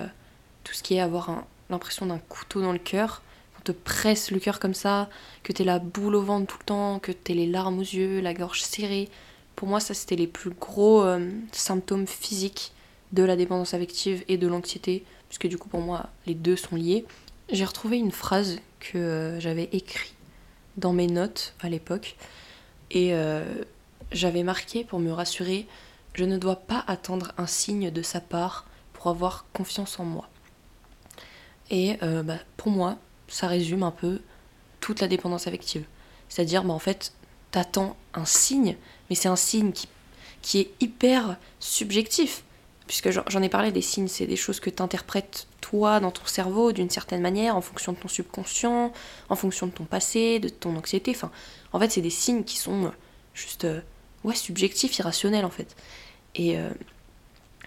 tout 0.64 0.73
ce 0.73 0.83
qui 0.83 0.95
est 0.95 1.00
avoir 1.00 1.45
l'impression 1.71 2.06
d'un 2.06 2.18
couteau 2.18 2.61
dans 2.61 2.73
le 2.73 2.78
cœur. 2.78 3.23
On 3.59 3.62
te 3.62 3.73
presse 3.73 4.30
le 4.30 4.40
cœur 4.40 4.59
comme 4.59 4.75
ça, 4.75 5.09
que 5.42 5.52
t'es 5.52 5.64
la 5.64 5.78
boule 5.78 6.16
au 6.16 6.23
ventre 6.23 6.47
tout 6.47 6.59
le 6.61 6.64
temps, 6.64 6.99
que 6.99 7.12
t'es 7.12 7.35
les 7.35 7.47
larmes 7.47 7.78
aux 7.78 7.83
yeux, 7.83 8.21
la 8.21 8.35
gorge 8.35 8.62
serrée. 8.62 9.09
Pour 9.54 9.68
moi, 9.68 9.78
ça 9.80 9.95
c'était 9.95 10.16
les 10.16 10.26
plus 10.26 10.50
gros 10.50 11.04
symptômes 11.52 12.06
physiques 12.06 12.73
de 13.12 13.23
la 13.23 13.37
dépendance 13.37 13.75
affective 13.75 14.25
et 14.28 14.37
de 14.37 14.47
l'anxiété, 14.47 15.04
puisque 15.28 15.47
du 15.47 15.59
coup 15.59 15.68
pour 15.68 15.80
moi 15.80 16.11
les 16.26 16.35
deux 16.35 16.56
sont 16.56 16.76
liés. 16.76 17.04
J'ai 17.50 17.64
retrouvé 17.64 17.99
une 17.99 18.11
phrase 18.11 18.59
que 18.80 18.99
euh, 18.99 19.40
j'avais 19.40 19.68
écrite 19.73 20.14
dans 20.76 20.92
mes 20.92 21.06
notes 21.06 21.54
à 21.61 21.68
l'époque 21.68 22.16
et 22.90 23.14
euh, 23.14 23.45
j'avais 24.13 24.43
marqué 24.43 24.85
pour 24.85 24.99
me 24.99 25.13
rassurer 25.13 25.67
je 26.17 26.25
ne 26.25 26.39
dois 26.39 26.57
pas 26.57 26.83
attendre 26.87 27.33
un 27.37 27.47
signe 27.47 27.91
de 27.91 28.01
sa 28.01 28.21
part 28.21 28.65
pour 28.95 29.09
avoir 29.09 29.45
confiance 29.53 30.01
en 30.01 30.05
moi. 30.05 30.31
Et 31.69 31.99
euh, 32.03 32.23
bah, 32.23 32.39
pour 32.57 32.71
moi, 32.71 32.97
ça 33.29 33.47
résume 33.47 33.83
un 33.83 33.91
peu 33.91 34.21
toute 34.81 35.01
la 35.01 35.09
dépendance 35.09 35.47
affective. 35.47 35.85
C'est-à-dire, 36.31 36.65
bah, 36.65 36.73
en 36.73 36.79
fait, 36.79 37.13
t'attends 37.51 37.97
un 38.15 38.25
signe, 38.25 38.77
mais 39.11 39.17
c'est 39.17 39.29
un 39.29 39.37
signe 39.37 39.73
qui, 39.73 39.89
qui 40.41 40.61
est 40.61 40.71
hyper 40.81 41.37
subjectif 41.61 42.45
puisque 42.87 43.11
j'en 43.11 43.43
ai 43.43 43.49
parlé 43.49 43.73
des 43.73 43.83
signes, 43.83 44.09
c'est 44.09 44.27
des 44.27 44.37
choses 44.37 44.61
que 44.61 44.71
tu 44.71 44.81
interprètes 44.83 45.49
toi 45.61 45.99
dans 45.99 46.13
ton 46.13 46.25
cerveau 46.25 46.71
d'une 46.71 46.89
certaine 46.89 47.21
manière, 47.21 47.57
en 47.57 47.61
fonction 47.61 47.93
de 47.93 47.99
ton 47.99 48.07
subconscient, 48.09 48.93
en 49.29 49.37
fonction 49.37 49.67
de 49.67 49.73
ton 49.73 49.85
passé, 49.85 50.39
de 50.39 50.49
ton 50.49 50.77
anxiété. 50.77 51.11
Enfin, 51.11 51.33
en 51.73 51.81
fait, 51.81 51.91
c'est 51.91 52.01
des 52.01 52.11
signes 52.11 52.45
qui 52.45 52.57
sont 52.57 52.85
euh, 52.85 52.91
juste 53.35 53.65
euh, 53.65 53.81
ouais, 54.26 54.35
subjectifs, 54.35 54.99
irrationnels 54.99 55.45
en 55.45 55.50
fait. 55.50 55.75
Et, 56.35 56.59
euh, 56.59 56.68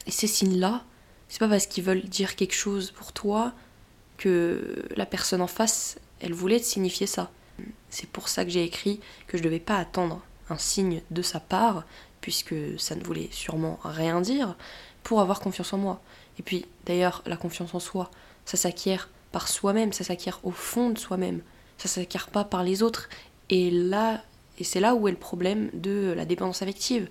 et 0.06 0.12
ces 0.12 0.28
signes-là, 0.28 0.84
c'est 1.28 1.40
pas 1.40 1.48
parce 1.48 1.66
qu'ils 1.66 1.84
veulent 1.84 2.04
dire 2.04 2.36
quelque 2.36 2.54
chose 2.54 2.92
pour 2.92 3.14
toi 3.14 3.54
que 4.18 4.86
la 4.96 5.06
personne 5.06 5.42
en 5.42 5.48
face, 5.48 5.98
elle 6.20 6.34
voulait 6.34 6.60
te 6.60 6.66
signifier 6.66 7.08
ça. 7.08 7.32
C'est 7.90 8.10
pour 8.10 8.30
ça 8.30 8.44
que 8.44 8.52
j'ai 8.52 8.64
écrit 8.64 9.00
que 9.28 9.38
je 9.38 9.44
devais 9.44 9.60
pas 9.60 9.78
attendre 9.78 10.22
un 10.50 10.58
signe 10.58 11.02
de 11.12 11.22
sa 11.22 11.40
part, 11.40 11.86
puisque 12.22 12.56
ça 12.78 12.96
ne 12.96 13.04
voulait 13.04 13.30
sûrement 13.32 13.80
rien 13.84 14.22
dire, 14.22 14.56
pour 15.04 15.22
avoir 15.22 15.40
confiance 15.40 15.74
en 15.74 15.78
moi. 15.78 16.02
Et 16.38 16.44
puis 16.44 16.66
d'ailleurs, 16.86 17.24
la 17.26 17.38
confiance 17.38 17.74
en 17.74 17.80
soi, 17.80 18.12
ça 18.46 18.58
s'acquiert 18.58 19.10
par 19.32 19.48
soi-même, 19.48 19.94
ça 19.94 20.04
s'acquiert 20.04 20.40
au 20.44 20.52
fond 20.52 20.90
de 20.90 20.98
soi-même, 20.98 21.42
ça 21.78 21.88
s'acquiert 21.88 22.30
pas 22.30 22.44
par 22.44 22.64
les 22.64 22.84
autres. 22.84 23.10
Et 23.50 23.72
là, 23.72 24.24
et 24.60 24.64
c'est 24.64 24.80
là 24.80 24.96
où 24.96 25.08
est 25.08 25.12
le 25.12 25.18
problème 25.18 25.70
de 25.74 26.14
la 26.16 26.26
dépendance 26.26 26.62
affective, 26.62 27.10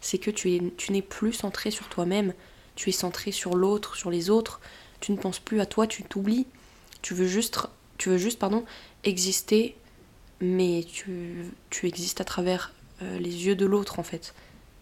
c'est 0.00 0.18
que 0.18 0.30
tu, 0.30 0.54
es, 0.54 0.62
tu 0.76 0.92
n'es 0.92 1.02
plus 1.02 1.32
centré 1.32 1.70
sur 1.70 1.88
toi-même, 1.88 2.32
tu 2.74 2.88
es 2.88 2.92
centré 2.92 3.32
sur 3.32 3.54
l'autre, 3.54 3.96
sur 3.96 4.10
les 4.10 4.30
autres, 4.30 4.60
tu 5.00 5.12
ne 5.12 5.16
penses 5.16 5.38
plus 5.38 5.60
à 5.60 5.66
toi, 5.66 5.86
tu 5.86 6.02
t'oublies, 6.02 6.46
tu 7.02 7.14
veux 7.14 7.26
juste, 7.26 7.58
tu 7.98 8.08
veux 8.08 8.18
juste 8.18 8.38
pardon, 8.38 8.64
exister, 9.04 9.76
mais 10.40 10.84
tu, 10.90 11.44
tu 11.70 11.86
existes 11.86 12.20
à 12.20 12.24
travers 12.24 12.72
euh, 13.02 13.18
les 13.18 13.46
yeux 13.46 13.56
de 13.56 13.66
l'autre 13.66 13.98
en 13.98 14.02
fait. 14.02 14.34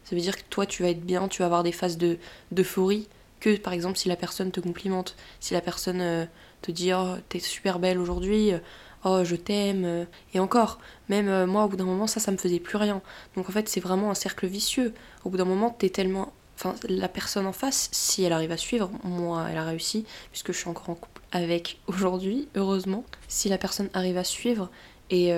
Ça 0.04 0.14
veut 0.14 0.20
dire 0.20 0.36
que 0.36 0.42
toi, 0.50 0.66
tu 0.66 0.82
vas 0.82 0.90
être 0.90 1.04
bien, 1.04 1.28
tu 1.28 1.40
vas 1.40 1.46
avoir 1.46 1.62
des 1.62 1.72
phases 1.72 1.96
de, 1.96 2.18
d'euphorie, 2.52 3.08
que 3.40 3.56
par 3.56 3.72
exemple 3.72 3.98
si 3.98 4.08
la 4.08 4.16
personne 4.16 4.52
te 4.52 4.60
complimente, 4.60 5.16
si 5.40 5.54
la 5.54 5.60
personne 5.60 6.00
euh, 6.00 6.26
te 6.62 6.70
dit 6.70 6.92
Oh, 6.92 7.14
t'es 7.28 7.40
super 7.40 7.78
belle 7.78 7.98
aujourd'hui, 7.98 8.52
euh, 8.52 8.58
oh, 9.04 9.24
je 9.24 9.36
t'aime, 9.36 9.84
euh, 9.84 10.04
et 10.32 10.40
encore, 10.40 10.78
même 11.08 11.46
moi, 11.46 11.64
au 11.64 11.68
bout 11.68 11.76
d'un 11.76 11.84
moment, 11.84 12.06
ça, 12.06 12.20
ça 12.20 12.32
me 12.32 12.36
faisait 12.36 12.60
plus 12.60 12.76
rien. 12.76 13.02
Donc 13.36 13.48
en 13.48 13.52
fait, 13.52 13.68
c'est 13.68 13.80
vraiment 13.80 14.10
un 14.10 14.14
cercle 14.14 14.46
vicieux. 14.46 14.92
Au 15.24 15.30
bout 15.30 15.36
d'un 15.36 15.44
moment, 15.44 15.70
t'es 15.70 15.90
tellement. 15.90 16.32
Enfin, 16.56 16.74
la 16.88 17.08
personne 17.08 17.46
en 17.46 17.52
face, 17.52 17.88
si 17.90 18.22
elle 18.22 18.32
arrive 18.32 18.52
à 18.52 18.56
suivre, 18.56 18.90
moi, 19.02 19.46
elle 19.50 19.58
a 19.58 19.64
réussi, 19.64 20.04
puisque 20.30 20.52
je 20.52 20.58
suis 20.58 20.68
encore 20.68 20.90
en 20.90 20.94
couple 20.94 21.20
avec 21.32 21.78
aujourd'hui, 21.86 22.48
heureusement. 22.54 23.04
Si 23.28 23.48
la 23.48 23.58
personne 23.58 23.90
arrive 23.92 24.16
à 24.16 24.24
suivre 24.24 24.70
et 25.10 25.32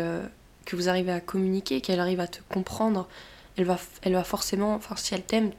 que 0.65 0.77
vous 0.77 0.89
arrivez 0.89 1.13
à 1.13 1.21
communiquer, 1.21 1.81
qu'elle 1.81 2.01
arrive 2.01 2.21
à 2.21 2.29
te 2.29 2.41
comprendre, 2.51 3.09
elle 3.57 3.65
va, 3.65 3.79
elle 4.03 4.13
va 4.13 4.25
forcément, 4.25 4.75
enfin 4.75 4.97
si 4.97 5.15
elle 5.15 5.23
t'aime, 5.23 5.51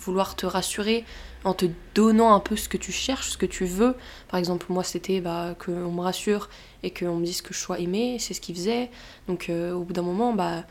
vouloir 0.00 0.36
te 0.36 0.46
rassurer 0.46 1.04
en 1.46 1.54
te 1.54 1.66
donnant 1.94 2.34
un 2.34 2.40
peu 2.40 2.56
ce 2.56 2.68
que 2.68 2.76
tu 2.76 2.90
cherches, 2.90 3.30
ce 3.30 3.38
que 3.38 3.46
tu 3.46 3.66
veux. 3.66 3.94
Par 4.28 4.38
exemple, 4.38 4.66
moi 4.68 4.82
c'était 4.82 5.20
bah, 5.20 5.54
qu'on 5.64 5.92
me 5.92 6.00
rassure 6.00 6.48
et 6.82 6.90
qu'on 6.90 7.16
me 7.16 7.24
dise 7.24 7.40
que 7.40 7.54
je 7.54 7.58
sois 7.60 7.78
aimée, 7.78 8.16
c'est 8.18 8.34
ce 8.34 8.40
qu'il 8.40 8.56
faisait. 8.56 8.90
Donc 9.28 9.48
euh, 9.48 9.72
au 9.72 9.84
bout 9.84 9.92
d'un 9.92 10.02
moment, 10.02 10.32
bah, 10.32 10.64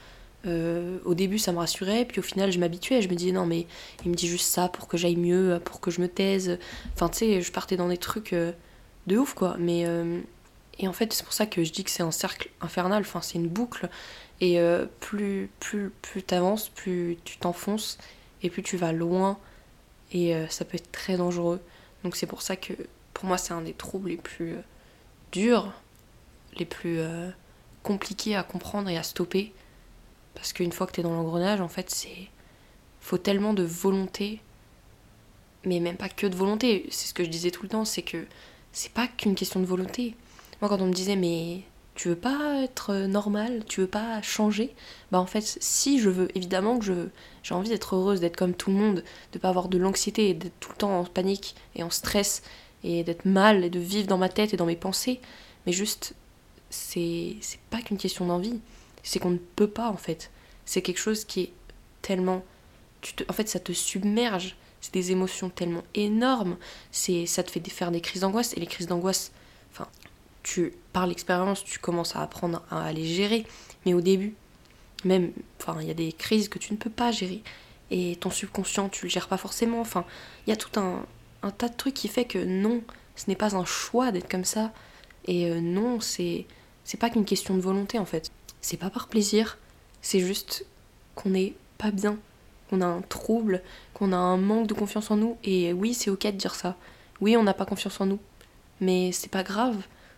euh, 0.46 0.98
au 1.06 1.14
début 1.14 1.40
ça 1.40 1.54
me 1.54 1.60
rassurait, 1.60 2.04
puis 2.04 2.20
au 2.20 2.24
final 2.24 2.52
je 2.52 2.60
m'habituais, 2.60 3.02
je 3.02 3.08
me 3.08 3.16
disais 3.16 3.32
non 3.32 3.46
mais 3.46 3.68
il 4.04 4.12
me 4.12 4.16
dit 4.16 4.28
juste 4.28 4.48
ça 4.48 4.68
pour 4.68 4.88
que 4.88 4.98
j'aille 4.98 5.16
mieux, 5.16 5.62
pour 5.64 5.80
que 5.80 5.92
je 5.92 6.02
me 6.02 6.10
taise. 6.10 6.60
Enfin 6.94 7.08
tu 7.08 7.20
sais, 7.20 7.42
je 7.42 7.52
partais 7.54 7.78
dans 7.78 7.88
des 7.88 7.98
trucs 7.98 8.34
euh, 8.34 8.52
de 9.08 9.18
ouf 9.18 9.34
quoi. 9.34 9.56
Mais 9.58 9.86
et 10.78 10.90
en 10.90 10.94
fait 10.94 11.14
c'est 11.14 11.24
pour 11.24 11.34
ça 11.34 11.46
que 11.46 11.64
je 11.64 11.72
dis 11.72 11.86
que 11.86 11.90
c'est 11.90 12.04
un 12.04 12.12
cercle 12.12 12.50
infernal, 12.60 13.02
enfin 13.02 13.22
c'est 13.22 13.38
une 13.38 13.48
boucle. 13.48 13.90
Et 14.42 14.60
plus, 15.00 15.50
plus, 15.62 15.94
plus 16.02 16.22
t'avances, 16.22 16.68
plus 16.68 17.18
tu 17.24 17.38
t'enfonces 17.38 17.98
et 18.46 18.50
plus 18.50 18.64
tu 18.64 18.78
vas 18.78 18.92
loin. 18.92 19.38
Et 20.12 20.36
euh, 20.36 20.48
ça 20.48 20.66
peut 20.66 20.76
être 20.76 20.92
très 20.92 21.18
dangereux. 21.18 21.62
Donc 22.04 22.16
c'est 22.16 22.28
pour 22.28 22.42
ça 22.42 22.56
que 22.56 22.74
pour 23.14 23.26
moi 23.26 23.38
c'est 23.38 23.54
un 23.54 23.62
des 23.62 23.74
troubles 23.74 24.10
les 24.10 24.18
plus 24.18 24.54
euh, 24.54 24.62
durs, 25.32 25.74
les 26.58 26.66
plus 26.66 27.00
compliqués 27.84 28.36
à 28.36 28.44
comprendre 28.44 28.90
et 28.90 28.98
à 28.98 29.04
stopper. 29.04 29.54
Parce 30.36 30.54
qu'une 30.54 30.72
fois 30.72 30.86
que 30.86 30.92
t'es 30.92 31.02
dans 31.02 31.14
l'engrenage, 31.14 31.62
en 31.62 31.70
fait, 31.70 31.90
c'est. 31.90 32.30
Faut 33.00 33.18
tellement 33.18 33.54
de 33.54 33.64
volonté. 33.64 34.42
Mais 35.64 35.80
même 35.80 35.98
pas 35.98 36.10
que 36.10 36.28
de 36.28 36.36
volonté. 36.36 36.88
C'est 36.92 37.08
ce 37.08 37.14
que 37.14 37.24
je 37.24 37.30
disais 37.30 37.52
tout 37.52 37.64
le 37.64 37.70
temps, 37.70 37.86
c'est 37.86 38.02
que 38.02 38.26
c'est 38.72 38.92
pas 38.92 39.08
qu'une 39.08 39.36
question 39.36 39.60
de 39.60 39.66
volonté. 39.66 40.16
Moi, 40.62 40.70
quand 40.70 40.82
on 40.82 40.88
me 40.88 40.94
disait, 40.94 41.16
mais 41.16 41.62
tu 41.96 42.10
veux 42.10 42.16
pas 42.16 42.62
être 42.62 42.94
normal, 42.94 43.64
tu 43.68 43.82
veux 43.82 43.88
pas 43.88 44.22
changer, 44.22 44.76
bah 45.12 45.20
en 45.20 45.26
fait 45.26 45.58
si 45.62 46.00
je 46.00 46.10
veux 46.10 46.28
évidemment 46.36 46.78
que 46.78 46.86
je 46.86 47.08
j'ai 47.42 47.54
envie 47.54 47.70
d'être 47.70 47.96
heureuse, 47.96 48.20
d'être 48.20 48.36
comme 48.36 48.54
tout 48.54 48.70
le 48.70 48.76
monde, 48.76 49.04
de 49.32 49.40
pas 49.40 49.50
avoir 49.50 49.70
de 49.70 49.78
l'anxiété, 49.78 50.34
d'être 50.34 50.60
tout 50.60 50.72
le 50.72 50.78
temps 50.78 51.00
en 51.00 51.06
panique 51.06 51.56
et 51.76 51.84
en 51.84 51.90
stress 51.90 52.44
et 52.84 53.04
d'être 53.04 53.26
mal 53.26 53.64
et 53.64 53.70
de 53.70 53.80
vivre 53.80 54.08
dans 54.08 54.18
ma 54.18 54.30
tête 54.30 54.54
et 54.54 54.58
dans 54.58 54.66
mes 54.66 54.76
pensées, 54.76 55.22
mais 55.66 55.72
juste 55.72 56.14
c'est 56.70 57.38
pas 57.70 57.82
qu'une 57.82 57.98
question 57.98 58.26
d'envie, 58.26 58.60
c'est 59.04 59.20
qu'on 59.20 59.30
ne 59.30 59.38
peut 59.38 59.70
pas 59.70 59.90
en 59.90 59.98
fait. 59.98 60.32
C'est 60.66 60.82
quelque 60.82 61.00
chose 61.00 61.24
qui 61.24 61.42
est 61.42 61.54
tellement 62.02 62.44
tu 63.02 63.14
en 63.30 63.34
fait 63.34 63.48
ça 63.48 63.60
te 63.60 63.72
submerge, 63.72 64.58
c'est 64.82 64.94
des 64.94 65.12
émotions 65.12 65.50
tellement 65.50 65.84
énormes, 65.94 66.58
c'est 66.92 67.26
ça 67.26 67.44
te 67.44 67.52
fait 67.52 67.66
faire 67.70 67.92
des 67.92 68.02
crises 68.02 68.22
d'angoisse 68.22 68.54
et 68.54 68.60
les 68.60 68.68
crises 68.68 68.88
d'angoisse 68.88 69.32
enfin 69.72 69.88
tu, 70.46 70.74
par 70.94 71.08
l'expérience, 71.08 71.64
tu 71.64 71.80
commences 71.80 72.16
à 72.16 72.22
apprendre 72.22 72.62
à 72.70 72.94
les 72.94 73.04
gérer. 73.04 73.46
Mais 73.86 73.94
au 73.94 74.02
début, 74.02 74.36
même, 75.04 75.32
enfin, 75.60 75.78
il 75.82 75.88
y 75.88 75.92
a 75.92 75.96
des 75.96 76.14
crises 76.14 76.50
que 76.50 76.60
tu 76.60 76.72
ne 76.72 76.78
peux 76.78 76.90
pas 76.90 77.12
gérer. 77.12 77.42
Et 77.90 78.16
ton 78.18 78.30
subconscient, 78.30 78.90
tu 78.90 79.06
le 79.06 79.10
gères 79.10 79.28
pas 79.28 79.38
forcément. 79.38 79.82
Enfin, 79.82 80.06
il 80.46 80.52
y 80.52 80.54
a 80.54 80.56
tout 80.56 80.80
un, 80.80 81.06
tas 81.58 81.68
de 81.68 81.76
trucs 81.76 81.96
qui 81.96 82.08
fait 82.08 82.26
que 82.26 82.38
non, 82.38 82.82
ce 83.16 83.26
n'est 83.28 83.36
pas 83.36 83.56
un 83.56 83.66
choix 83.66 84.12
d'être 84.12 84.30
comme 84.30 84.46
ça. 84.46 84.72
Et 85.26 85.50
euh, 85.50 85.60
non, 85.60 86.00
c'est, 86.00 86.46
c'est 86.84 87.00
pas 87.00 87.10
qu'une 87.10 87.26
question 87.26 87.56
de 87.56 87.62
volonté 87.62 87.98
en 87.98 88.06
fait. 88.06 88.32
C'est 88.62 88.78
pas 88.78 88.92
par 88.92 89.08
plaisir, 89.08 89.58
c'est 90.02 90.20
juste 90.20 90.66
qu'on 91.16 91.30
n'est 91.30 91.56
pas 91.80 91.92
bien, 91.92 92.18
qu'on 92.70 92.82
a 92.82 92.86
un 92.86 93.02
trouble, 93.02 93.64
qu'on 93.96 94.12
a 94.12 94.18
un 94.18 94.38
manque 94.38 94.68
de 94.68 94.76
confiance 94.76 95.10
en 95.10 95.18
nous. 95.18 95.38
Et 95.44 95.74
oui, 95.74 95.96
c'est 95.96 96.12
ok 96.12 96.24
de 96.24 96.32
dire 96.32 96.54
ça. 96.54 96.76
Oui, 97.20 97.36
on 97.36 97.44
n'a 97.44 97.54
pas 97.56 97.66
confiance 97.66 98.00
en 98.00 98.06
nous. 98.06 98.20
Mais 98.82 99.12
c'est 99.12 99.32
pas 99.32 99.44
grave 99.44 99.78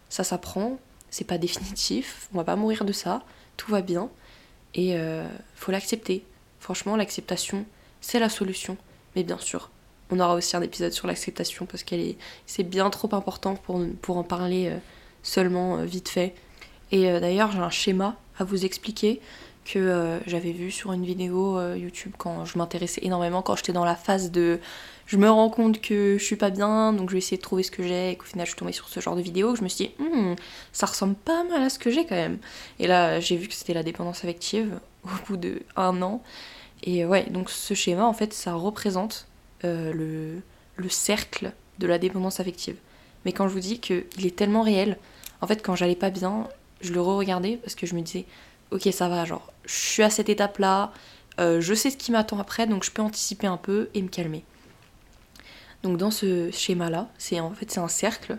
ça 0.09 0.23
s'apprend, 0.23 0.77
c'est 1.09 1.25
pas 1.25 1.37
définitif, 1.37 2.29
on 2.33 2.37
va 2.37 2.43
pas 2.43 2.55
mourir 2.55 2.85
de 2.85 2.91
ça, 2.91 3.23
tout 3.57 3.71
va 3.71 3.81
bien, 3.81 4.09
et 4.73 4.95
euh, 4.95 5.27
faut 5.55 5.71
l'accepter. 5.71 6.23
Franchement, 6.59 6.95
l'acceptation, 6.95 7.65
c'est 8.01 8.19
la 8.19 8.29
solution. 8.29 8.77
Mais 9.15 9.23
bien 9.23 9.37
sûr, 9.39 9.69
on 10.11 10.19
aura 10.19 10.35
aussi 10.35 10.55
un 10.55 10.61
épisode 10.61 10.91
sur 10.91 11.07
l'acceptation 11.07 11.65
parce 11.65 11.83
qu'elle 11.83 11.99
est, 11.99 12.17
c'est 12.45 12.63
bien 12.63 12.89
trop 12.89 13.13
important 13.13 13.55
pour, 13.55 13.81
pour 14.01 14.17
en 14.17 14.23
parler 14.23 14.67
euh, 14.67 14.77
seulement 15.23 15.77
euh, 15.77 15.85
vite 15.85 16.09
fait. 16.09 16.35
Et 16.91 17.03
d'ailleurs, 17.19 17.51
j'ai 17.51 17.59
un 17.59 17.69
schéma 17.69 18.15
à 18.39 18.45
vous 18.45 18.63
expliquer 18.63 19.19
que 19.65 20.21
j'avais 20.25 20.53
vu 20.53 20.71
sur 20.71 20.93
une 20.93 21.03
vidéo 21.03 21.59
YouTube 21.73 22.13
quand 22.17 22.45
je 22.45 22.57
m'intéressais 22.57 23.01
énormément, 23.03 23.41
quand 23.41 23.57
j'étais 23.57 23.73
dans 23.73 23.83
la 23.83 23.97
phase 23.97 24.31
de 24.31 24.61
je 25.07 25.17
me 25.17 25.29
rends 25.29 25.49
compte 25.49 25.81
que 25.81 26.17
je 26.19 26.23
suis 26.23 26.35
pas 26.35 26.49
bien, 26.49 26.93
donc 26.93 27.09
je 27.09 27.13
vais 27.13 27.19
essayer 27.19 27.37
de 27.37 27.41
trouver 27.41 27.63
ce 27.63 27.71
que 27.71 27.81
j'ai, 27.81 28.11
et 28.11 28.15
qu'au 28.17 28.25
final 28.25 28.45
je 28.45 28.51
suis 28.51 28.59
tombée 28.59 28.73
sur 28.73 28.89
ce 28.89 28.99
genre 28.99 29.15
de 29.15 29.21
vidéo, 29.21 29.55
je 29.55 29.63
me 29.63 29.69
suis 29.69 29.87
dit, 29.87 29.91
hmm, 29.99 30.35
ça 30.73 30.85
ressemble 30.85 31.15
pas 31.15 31.43
mal 31.45 31.63
à 31.63 31.69
ce 31.69 31.79
que 31.79 31.89
j'ai 31.89 32.05
quand 32.05 32.15
même. 32.15 32.37
Et 32.79 32.87
là, 32.87 33.19
j'ai 33.19 33.37
vu 33.37 33.47
que 33.47 33.53
c'était 33.53 33.73
la 33.73 33.83
dépendance 33.83 34.19
affective 34.19 34.79
au 35.03 35.27
bout 35.27 35.37
de 35.37 35.61
un 35.77 36.01
an. 36.01 36.21
Et 36.83 37.05
ouais, 37.05 37.25
donc 37.29 37.49
ce 37.49 37.73
schéma, 37.73 38.05
en 38.05 38.13
fait, 38.13 38.33
ça 38.33 38.53
représente 38.53 39.27
euh, 39.63 39.93
le, 39.93 40.41
le 40.75 40.89
cercle 40.89 41.53
de 41.79 41.87
la 41.87 41.97
dépendance 41.97 42.39
affective. 42.39 42.75
Mais 43.25 43.31
quand 43.31 43.47
je 43.47 43.53
vous 43.53 43.59
dis 43.59 43.79
qu'il 43.79 44.25
est 44.25 44.35
tellement 44.35 44.61
réel, 44.61 44.97
en 45.41 45.47
fait, 45.47 45.63
quand 45.63 45.75
j'allais 45.75 45.95
pas 45.95 46.09
bien, 46.09 46.47
je 46.81 46.93
le 46.93 47.01
re-regardais 47.01 47.57
parce 47.57 47.75
que 47.75 47.87
je 47.87 47.95
me 47.95 48.01
disais, 48.01 48.25
ok, 48.71 48.89
ça 48.91 49.07
va, 49.07 49.25
genre, 49.25 49.51
je 49.65 49.73
suis 49.73 50.03
à 50.03 50.09
cette 50.09 50.29
étape-là, 50.29 50.91
euh, 51.39 51.61
je 51.61 51.73
sais 51.73 51.89
ce 51.89 51.97
qui 51.97 52.11
m'attend 52.11 52.39
après, 52.39 52.67
donc 52.67 52.83
je 52.83 52.91
peux 52.91 53.01
anticiper 53.01 53.47
un 53.47 53.57
peu 53.57 53.89
et 53.93 54.01
me 54.01 54.07
calmer. 54.07 54.43
Donc 55.83 55.97
dans 55.97 56.11
ce 56.11 56.51
schéma-là, 56.51 57.09
c'est 57.17 57.39
en 57.39 57.51
fait 57.51 57.71
c'est 57.71 57.79
un 57.79 57.87
cercle 57.87 58.37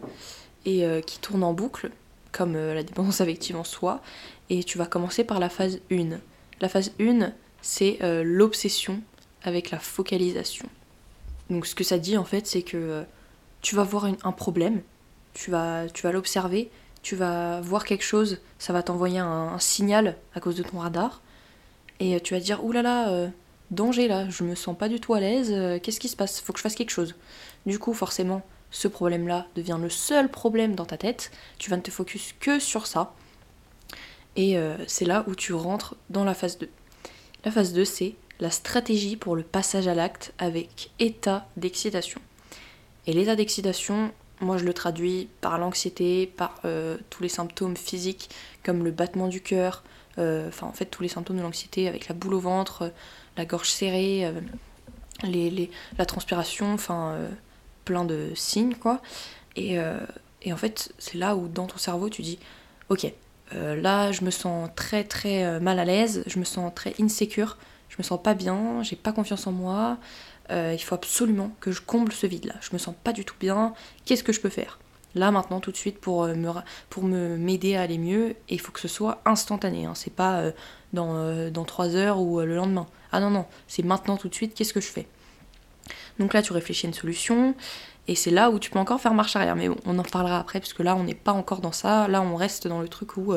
et 0.64 0.84
euh, 0.84 1.00
qui 1.00 1.18
tourne 1.18 1.44
en 1.44 1.52
boucle, 1.52 1.90
comme 2.32 2.56
euh, 2.56 2.74
la 2.74 2.82
dépendance 2.82 3.20
affective 3.20 3.56
en 3.56 3.64
soi, 3.64 4.02
et 4.50 4.64
tu 4.64 4.78
vas 4.78 4.86
commencer 4.86 5.24
par 5.24 5.38
la 5.38 5.48
phase 5.48 5.80
1. 5.90 6.18
La 6.60 6.68
phase 6.68 6.92
1, 7.00 7.32
c'est 7.62 7.98
l'obsession 8.24 9.00
avec 9.42 9.70
la 9.70 9.78
focalisation. 9.78 10.68
Donc 11.50 11.66
ce 11.66 11.74
que 11.74 11.84
ça 11.84 11.98
dit 11.98 12.16
en 12.16 12.24
fait, 12.24 12.46
c'est 12.46 12.62
que 12.62 13.04
tu 13.60 13.74
vas 13.74 13.84
voir 13.84 14.06
un 14.06 14.32
problème, 14.32 14.82
tu 15.34 15.50
vas, 15.50 15.86
tu 15.88 16.02
vas 16.02 16.12
l'observer, 16.12 16.70
tu 17.02 17.16
vas 17.16 17.60
voir 17.60 17.84
quelque 17.84 18.04
chose, 18.04 18.38
ça 18.58 18.72
va 18.72 18.82
t'envoyer 18.82 19.18
un, 19.18 19.58
signal 19.58 20.16
à 20.34 20.40
cause 20.40 20.56
de 20.56 20.62
ton 20.62 20.78
radar, 20.80 21.22
et 22.00 22.20
tu 22.20 22.34
vas 22.34 22.40
dire 22.40 22.64
oulala, 22.64 23.08
euh, 23.10 23.28
danger 23.70 24.08
là, 24.08 24.28
je 24.28 24.44
me 24.44 24.54
sens 24.54 24.76
pas 24.76 24.88
du 24.88 25.00
tout 25.00 25.14
à 25.14 25.20
l'aise, 25.20 25.50
euh, 25.52 25.78
qu'est-ce 25.78 26.00
qui 26.00 26.08
se 26.08 26.16
passe? 26.16 26.40
Faut 26.40 26.52
que 26.52 26.58
je 26.58 26.62
fasse 26.62 26.74
quelque 26.74 26.90
chose. 26.90 27.14
Du 27.66 27.78
coup, 27.78 27.92
forcément, 27.92 28.42
ce 28.70 28.88
problème-là 28.88 29.46
devient 29.54 29.78
le 29.80 29.90
seul 29.90 30.30
problème 30.30 30.74
dans 30.74 30.84
ta 30.84 30.96
tête, 30.96 31.30
tu 31.58 31.70
vas 31.70 31.76
ne 31.76 31.82
te 31.82 31.90
focus 31.90 32.34
que 32.40 32.58
sur 32.58 32.86
ça, 32.86 33.14
et 34.36 34.56
euh, 34.56 34.76
c'est 34.86 35.04
là 35.04 35.24
où 35.26 35.34
tu 35.34 35.52
rentres 35.52 35.96
dans 36.10 36.24
la 36.24 36.34
phase 36.34 36.58
2. 36.58 36.68
La 37.44 37.50
phase 37.50 37.72
2, 37.72 37.84
c'est 37.84 38.14
la 38.40 38.50
stratégie 38.50 39.16
pour 39.16 39.36
le 39.36 39.42
passage 39.42 39.88
à 39.88 39.94
l'acte 39.94 40.32
avec 40.38 40.90
état 40.98 41.48
d'excitation. 41.56 42.20
Et 43.06 43.12
l'état 43.12 43.36
d'excitation, 43.36 44.12
moi 44.40 44.58
je 44.58 44.64
le 44.64 44.74
traduis 44.74 45.28
par 45.40 45.58
l'anxiété, 45.58 46.26
par 46.26 46.60
euh, 46.64 46.98
tous 47.10 47.22
les 47.22 47.28
symptômes 47.28 47.76
physiques 47.76 48.30
comme 48.62 48.84
le 48.84 48.90
battement 48.90 49.28
du 49.28 49.40
cœur, 49.40 49.82
enfin 50.18 50.66
en 50.66 50.72
fait 50.72 50.86
tous 50.86 51.04
les 51.04 51.08
symptômes 51.08 51.36
de 51.36 51.42
l'anxiété 51.42 51.86
avec 51.86 52.08
la 52.08 52.14
boule 52.14 52.34
au 52.34 52.40
ventre, 52.40 52.92
la 53.38 53.46
gorge 53.46 53.70
serrée, 53.70 54.26
euh, 54.26 55.68
la 55.96 56.06
transpiration, 56.06 56.74
enfin 56.74 57.16
plein 57.84 58.04
de 58.04 58.32
signes 58.34 58.74
quoi. 58.74 59.00
Et, 59.56 59.78
et 60.42 60.52
en 60.52 60.56
fait 60.56 60.92
c'est 60.98 61.16
là 61.16 61.34
où 61.34 61.48
dans 61.48 61.66
ton 61.66 61.78
cerveau 61.78 62.08
tu 62.08 62.22
dis 62.22 62.38
ok 62.88 63.12
là 63.50 64.12
je 64.12 64.22
me 64.22 64.30
sens 64.30 64.70
très 64.76 65.02
très 65.02 65.58
mal 65.58 65.80
à 65.80 65.84
l'aise, 65.84 66.22
je 66.28 66.38
me 66.38 66.44
sens 66.44 66.72
très 66.72 66.94
insécure, 67.00 67.56
je 67.88 67.96
me 67.98 68.04
sens 68.04 68.22
pas 68.22 68.34
bien, 68.34 68.84
j'ai 68.84 68.94
pas 68.94 69.10
confiance 69.10 69.48
en 69.48 69.52
moi, 69.52 69.98
euh, 70.50 70.72
il 70.74 70.82
faut 70.82 70.94
absolument 70.94 71.50
que 71.60 71.72
je 71.72 71.82
comble 71.82 72.12
ce 72.12 72.26
vide-là. 72.26 72.54
Je 72.60 72.70
me 72.72 72.78
sens 72.78 72.94
pas 73.02 73.12
du 73.12 73.24
tout 73.24 73.34
bien. 73.38 73.74
Qu'est-ce 74.04 74.24
que 74.24 74.32
je 74.32 74.40
peux 74.40 74.48
faire? 74.48 74.78
Là, 75.14 75.30
maintenant, 75.30 75.60
tout 75.60 75.72
de 75.72 75.76
suite, 75.76 76.00
pour 76.00 76.24
euh, 76.24 76.34
me, 76.34 76.50
pour 76.90 77.02
me 77.02 77.36
m'aider 77.36 77.76
à 77.76 77.82
aller 77.82 77.98
mieux, 77.98 78.34
il 78.48 78.60
faut 78.60 78.72
que 78.72 78.80
ce 78.80 78.88
soit 78.88 79.20
instantané. 79.24 79.84
Hein. 79.84 79.94
C'est 79.94 80.12
pas 80.12 80.40
euh, 80.40 80.52
dans, 80.92 81.50
dans 81.50 81.64
3 81.64 81.96
heures 81.96 82.20
ou 82.20 82.40
le 82.40 82.54
lendemain. 82.54 82.86
Ah 83.12 83.20
non, 83.20 83.30
non, 83.30 83.46
c'est 83.66 83.84
maintenant, 83.84 84.16
tout 84.16 84.28
de 84.28 84.34
suite, 84.34 84.54
qu'est-ce 84.54 84.72
que 84.72 84.80
je 84.80 84.88
fais? 84.88 85.06
Donc 86.18 86.34
là, 86.34 86.42
tu 86.42 86.52
réfléchis 86.52 86.86
à 86.86 86.88
une 86.88 86.94
solution. 86.94 87.54
Et 88.06 88.14
c'est 88.14 88.30
là 88.30 88.50
où 88.50 88.58
tu 88.58 88.70
peux 88.70 88.78
encore 88.78 89.00
faire 89.00 89.14
marche 89.14 89.36
arrière. 89.36 89.56
Mais 89.56 89.68
on 89.84 89.98
en 89.98 90.02
parlera 90.02 90.38
après, 90.38 90.60
parce 90.60 90.72
que 90.72 90.82
là, 90.82 90.96
on 90.96 91.04
n'est 91.04 91.14
pas 91.14 91.32
encore 91.32 91.60
dans 91.60 91.72
ça. 91.72 92.08
Là, 92.08 92.22
on 92.22 92.36
reste 92.36 92.66
dans 92.66 92.80
le 92.80 92.88
truc 92.88 93.16
où 93.16 93.34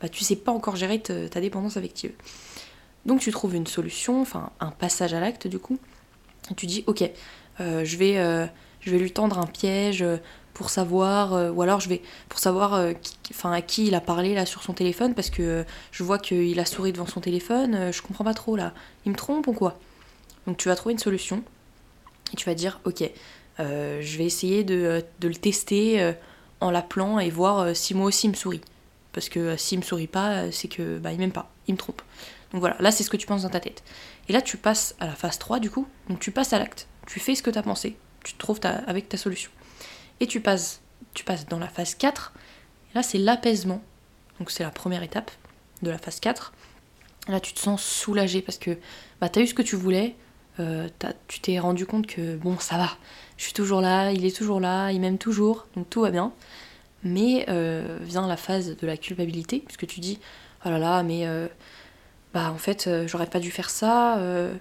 bah, 0.00 0.08
tu 0.08 0.24
sais 0.24 0.36
pas 0.36 0.52
encore 0.52 0.76
gérer 0.76 1.00
ta 1.00 1.40
dépendance 1.40 1.76
affective. 1.76 2.12
Donc 3.06 3.20
tu 3.20 3.30
trouves 3.30 3.54
une 3.54 3.66
solution, 3.66 4.20
enfin 4.22 4.50
un 4.60 4.70
passage 4.70 5.12
à 5.14 5.20
l'acte 5.20 5.46
du 5.46 5.58
coup, 5.58 5.78
tu 6.56 6.66
dis 6.66 6.84
ok, 6.86 7.10
euh, 7.60 7.84
je, 7.84 7.96
vais, 7.96 8.18
euh, 8.18 8.46
je 8.80 8.90
vais 8.90 8.98
lui 8.98 9.12
tendre 9.12 9.38
un 9.38 9.46
piège 9.46 10.02
euh, 10.02 10.16
pour 10.54 10.70
savoir, 10.70 11.54
ou 11.54 11.62
alors 11.62 11.80
je 11.80 11.88
vais 11.88 12.00
pour 12.28 12.38
savoir 12.38 12.80
enfin, 13.30 13.52
à 13.52 13.60
qui 13.60 13.88
il 13.88 13.94
a 13.94 14.00
parlé 14.00 14.34
là 14.34 14.46
sur 14.46 14.62
son 14.62 14.72
téléphone, 14.72 15.14
parce 15.14 15.28
que 15.28 15.64
je 15.92 16.02
vois 16.02 16.18
qu'il 16.18 16.58
a 16.60 16.64
souri 16.64 16.92
devant 16.92 17.06
son 17.06 17.20
téléphone, 17.20 17.92
je 17.92 18.00
comprends 18.02 18.24
pas 18.24 18.34
trop 18.34 18.56
là, 18.56 18.72
il 19.04 19.12
me 19.12 19.16
trompe 19.16 19.48
ou 19.48 19.52
quoi? 19.52 19.78
Donc 20.46 20.56
tu 20.56 20.68
vas 20.68 20.76
trouver 20.76 20.92
une 20.92 20.98
solution, 20.98 21.42
et 22.32 22.36
tu 22.36 22.46
vas 22.46 22.54
dire 22.54 22.80
ok, 22.84 23.10
je 23.58 24.16
vais 24.16 24.24
essayer 24.24 24.64
de, 24.64 25.02
le 25.22 25.34
tester 25.34 26.14
en 26.60 26.70
l'appelant 26.70 27.18
et 27.18 27.30
voir 27.30 27.74
si 27.74 27.94
moi 27.94 28.06
aussi 28.06 28.28
il 28.28 28.30
me 28.30 28.36
sourit. 28.36 28.60
Parce 29.12 29.28
que 29.28 29.56
s'il 29.56 29.78
me 29.78 29.84
sourit 29.84 30.08
pas, 30.08 30.50
c'est 30.50 30.68
que 30.68 30.98
bah, 30.98 31.12
il 31.12 31.18
m'aime 31.18 31.32
pas, 31.32 31.50
il 31.68 31.74
me 31.74 31.78
trompe. 31.78 32.02
Donc 32.52 32.60
voilà, 32.60 32.76
là 32.80 32.90
c'est 32.90 33.02
ce 33.02 33.10
que 33.10 33.16
tu 33.16 33.26
penses 33.26 33.42
dans 33.42 33.50
ta 33.50 33.60
tête. 33.60 33.82
Et 34.28 34.32
là 34.32 34.40
tu 34.40 34.56
passes 34.56 34.94
à 35.00 35.06
la 35.06 35.14
phase 35.14 35.38
3 35.38 35.58
du 35.58 35.70
coup, 35.70 35.86
donc 36.08 36.20
tu 36.20 36.30
passes 36.30 36.52
à 36.52 36.58
l'acte. 36.58 36.86
Tu 37.06 37.20
fais 37.20 37.34
ce 37.34 37.42
que 37.42 37.50
tu 37.50 37.58
as 37.58 37.62
pensé, 37.62 37.96
tu 38.22 38.34
te 38.34 38.38
trouves 38.38 38.60
avec 38.86 39.08
ta 39.08 39.16
solution. 39.16 39.50
Et 40.20 40.26
tu 40.26 40.40
passes, 40.40 40.80
tu 41.14 41.24
passes 41.24 41.46
dans 41.46 41.58
la 41.58 41.68
phase 41.68 41.94
4, 41.94 42.32
et 42.90 42.94
là 42.94 43.02
c'est 43.02 43.18
l'apaisement. 43.18 43.82
Donc 44.38 44.50
c'est 44.50 44.62
la 44.62 44.70
première 44.70 45.02
étape 45.02 45.30
de 45.82 45.90
la 45.90 45.98
phase 45.98 46.20
4. 46.20 46.52
Là 47.28 47.40
tu 47.40 47.52
te 47.54 47.60
sens 47.60 47.82
soulagé 47.82 48.42
parce 48.42 48.58
que 48.58 48.78
bah, 49.20 49.28
tu 49.28 49.38
as 49.38 49.42
eu 49.42 49.46
ce 49.46 49.54
que 49.54 49.62
tu 49.62 49.76
voulais, 49.76 50.14
euh, 50.60 50.88
tu 51.28 51.40
t'es 51.40 51.58
rendu 51.58 51.86
compte 51.86 52.06
que 52.06 52.36
bon 52.36 52.58
ça 52.58 52.76
va, 52.76 52.90
je 53.36 53.44
suis 53.44 53.52
toujours 53.52 53.80
là, 53.80 54.12
il 54.12 54.24
est 54.24 54.36
toujours 54.36 54.60
là, 54.60 54.90
il 54.92 55.00
m'aime 55.00 55.18
toujours, 55.18 55.66
donc 55.76 55.88
tout 55.90 56.00
va 56.00 56.10
bien. 56.10 56.32
Mais 57.02 57.44
euh, 57.48 57.98
vient 58.02 58.26
la 58.26 58.36
phase 58.36 58.76
de 58.76 58.86
la 58.86 58.96
culpabilité, 58.96 59.60
puisque 59.60 59.86
tu 59.86 60.00
dis, 60.00 60.18
oh 60.64 60.70
là 60.70 60.78
là, 60.78 61.02
mais 61.02 61.26
euh, 61.26 61.48
bah 62.32 62.50
en 62.50 62.58
fait 62.58 62.88
j'aurais 63.06 63.26
pas 63.26 63.40
dû 63.40 63.50
faire 63.50 63.68
ça, 63.68 64.18
euh, 64.18 64.54